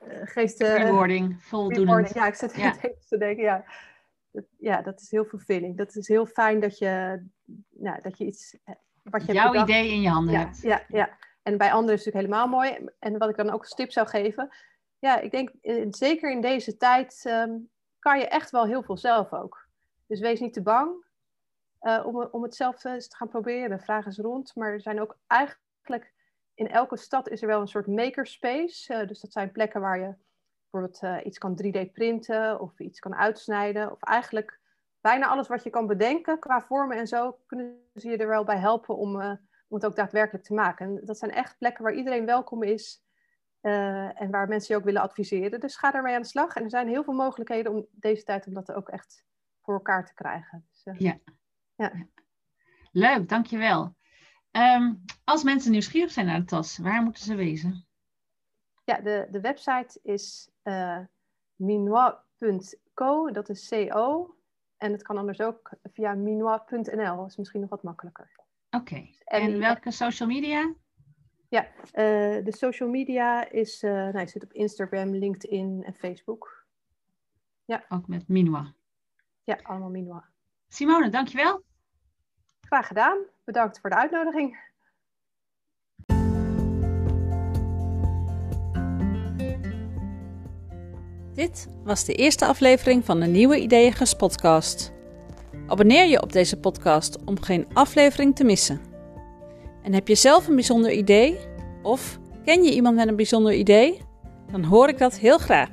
uh, 0.02 0.20
geeft... 0.24 0.60
Uh, 0.60 0.76
rewarding, 0.76 1.42
voldoende. 1.42 2.10
Ja, 2.14 2.26
ik 2.26 2.34
zit 2.34 2.56
ja. 2.56 2.74
te 3.08 3.18
denken, 3.18 3.44
ja. 3.44 3.64
Dat, 4.30 4.44
ja, 4.58 4.82
dat 4.82 5.00
is 5.00 5.10
heel 5.10 5.24
vervelend. 5.24 5.78
Dat 5.78 5.96
is 5.96 6.08
heel 6.08 6.26
fijn 6.26 6.60
dat 6.60 6.78
je, 6.78 7.22
nou, 7.70 8.00
dat 8.02 8.18
je 8.18 8.24
iets... 8.24 8.58
Eh, 8.64 8.74
wat 9.02 9.26
je 9.26 9.32
Jouw 9.32 9.54
idee 9.54 9.90
in 9.90 10.00
je 10.00 10.08
handen 10.08 10.34
ja, 10.34 10.40
hebt. 10.40 10.62
Ja, 10.62 10.82
ja. 10.88 11.10
En 11.42 11.58
bij 11.58 11.72
anderen 11.72 11.98
is 11.98 12.04
het 12.04 12.14
natuurlijk 12.14 12.42
helemaal 12.42 12.60
mooi. 12.60 12.90
En 12.98 13.18
wat 13.18 13.28
ik 13.28 13.36
dan 13.36 13.50
ook 13.50 13.60
als 13.60 13.74
tip 13.74 13.92
zou 13.92 14.06
geven... 14.06 14.48
Ja, 14.98 15.20
ik 15.20 15.30
denk, 15.30 15.50
zeker 15.94 16.30
in 16.30 16.40
deze 16.40 16.76
tijd 16.76 17.24
um, 17.26 17.70
kan 17.98 18.18
je 18.18 18.28
echt 18.28 18.50
wel 18.50 18.66
heel 18.66 18.82
veel 18.82 18.96
zelf 18.96 19.32
ook. 19.32 19.68
Dus 20.06 20.20
wees 20.20 20.40
niet 20.40 20.52
te 20.52 20.62
bang 20.62 21.04
uh, 21.82 22.02
om, 22.06 22.28
om 22.30 22.42
het 22.42 22.54
zelf 22.54 22.78
te 22.78 23.06
gaan 23.08 23.28
proberen. 23.28 23.80
Vraag 23.80 24.06
eens 24.06 24.18
rond. 24.18 24.54
Maar 24.54 24.72
er 24.72 24.80
zijn 24.80 25.00
ook 25.00 25.18
eigenlijk 25.26 26.12
in 26.54 26.68
elke 26.68 26.96
stad 26.96 27.28
is 27.28 27.42
er 27.42 27.48
wel 27.48 27.60
een 27.60 27.68
soort 27.68 27.86
makerspace. 27.86 29.06
Dus 29.06 29.20
dat 29.20 29.32
zijn 29.32 29.52
plekken 29.52 29.80
waar 29.80 29.98
je 29.98 30.14
bijvoorbeeld 30.70 31.02
uh, 31.02 31.26
iets 31.26 31.38
kan 31.38 31.60
3D 31.62 31.92
printen 31.92 32.60
of 32.60 32.78
iets 32.78 32.98
kan 32.98 33.14
uitsnijden. 33.14 33.92
Of 33.92 34.02
eigenlijk 34.02 34.60
bijna 35.00 35.26
alles 35.26 35.48
wat 35.48 35.62
je 35.62 35.70
kan 35.70 35.86
bedenken 35.86 36.38
qua 36.38 36.60
vormen 36.60 36.96
en 36.96 37.06
zo, 37.06 37.38
kunnen 37.46 37.88
ze 37.94 38.10
je 38.10 38.16
er 38.16 38.28
wel 38.28 38.44
bij 38.44 38.58
helpen 38.58 38.96
om, 38.96 39.16
om 39.68 39.76
het 39.76 39.86
ook 39.86 39.96
daadwerkelijk 39.96 40.44
te 40.44 40.54
maken. 40.54 40.86
En 40.86 41.04
dat 41.04 41.18
zijn 41.18 41.30
echt 41.30 41.58
plekken 41.58 41.84
waar 41.84 41.94
iedereen 41.94 42.26
welkom 42.26 42.62
is 42.62 43.02
en 43.60 44.30
waar 44.30 44.48
mensen 44.48 44.74
je 44.74 44.80
ook 44.80 44.86
willen 44.86 45.02
adviseren. 45.02 45.60
Dus 45.60 45.76
ga 45.76 45.90
daarmee 45.90 46.14
aan 46.14 46.22
de 46.22 46.28
slag. 46.28 46.54
En 46.54 46.62
er 46.62 46.70
zijn 46.70 46.88
heel 46.88 47.04
veel 47.04 47.14
mogelijkheden 47.14 47.72
om 47.72 47.86
deze 47.90 48.24
tijd 48.24 48.46
om 48.46 48.54
dat 48.54 48.72
ook 48.72 48.88
echt 48.88 49.24
voor 49.62 49.74
elkaar 49.74 50.06
te 50.06 50.14
krijgen. 50.14 50.68
Dus, 50.70 50.98
ja. 50.98 51.18
ja. 51.74 51.92
Leuk, 52.92 53.28
dankjewel. 53.28 53.96
Um, 54.50 55.04
als 55.24 55.42
mensen 55.42 55.70
nieuwsgierig 55.70 56.10
zijn 56.10 56.26
naar 56.26 56.38
de 56.38 56.44
tas, 56.44 56.78
waar 56.78 57.02
moeten 57.02 57.22
ze 57.22 57.34
wezen? 57.34 57.86
Ja, 58.84 59.00
de, 59.00 59.28
de 59.30 59.40
website 59.40 60.00
is 60.02 60.50
uh, 60.62 60.98
minois.co, 61.54 63.30
dat 63.30 63.48
is 63.48 63.68
CO. 63.68 64.34
En 64.76 64.92
het 64.92 65.02
kan 65.02 65.18
anders 65.18 65.40
ook 65.40 65.70
via 65.92 66.14
minois.nl, 66.14 67.16
dat 67.16 67.26
is 67.26 67.36
misschien 67.36 67.60
nog 67.60 67.70
wat 67.70 67.82
makkelijker. 67.82 68.30
Oké, 68.70 69.08
en, 69.24 69.58
welke 69.58 69.90
social 69.90 70.28
media? 70.28 70.74
Ja, 71.48 71.66
uh, 71.66 72.44
de 72.44 72.54
social 72.56 72.88
media 72.88 73.50
is, 73.50 73.82
uh, 73.82 73.90
nou, 73.90 74.18
je 74.18 74.26
zit 74.26 74.44
op 74.44 74.52
Instagram, 74.52 75.14
LinkedIn 75.14 75.82
en 75.84 75.94
Facebook. 75.94 76.66
Ja. 77.64 77.84
Ook 77.88 78.08
met 78.08 78.28
Minois? 78.28 78.72
Ja, 79.44 79.58
allemaal 79.62 79.90
Minois. 79.90 80.24
Simone, 80.68 81.08
dankjewel. 81.10 81.62
Graag 82.60 82.86
gedaan. 82.86 83.18
Bedankt 83.44 83.80
voor 83.80 83.90
de 83.90 83.96
uitnodiging. 83.96 84.66
Dit 91.34 91.68
was 91.84 92.04
de 92.04 92.14
eerste 92.14 92.46
aflevering 92.46 93.04
van 93.04 93.20
de 93.20 93.26
Nieuwe 93.26 93.60
Ideeën 93.60 93.94
podcast. 94.16 94.92
Abonneer 95.66 96.06
je 96.06 96.22
op 96.22 96.32
deze 96.32 96.60
podcast 96.60 97.24
om 97.24 97.40
geen 97.40 97.66
aflevering 97.72 98.36
te 98.36 98.44
missen. 98.44 98.87
En 99.88 99.94
heb 99.94 100.08
je 100.08 100.14
zelf 100.14 100.48
een 100.48 100.54
bijzonder 100.54 100.92
idee? 100.92 101.38
Of 101.82 102.18
ken 102.44 102.62
je 102.62 102.72
iemand 102.72 102.96
met 102.96 103.08
een 103.08 103.16
bijzonder 103.16 103.54
idee? 103.54 104.00
Dan 104.50 104.64
hoor 104.64 104.88
ik 104.88 104.98
dat 104.98 105.18
heel 105.18 105.38
graag. 105.38 105.68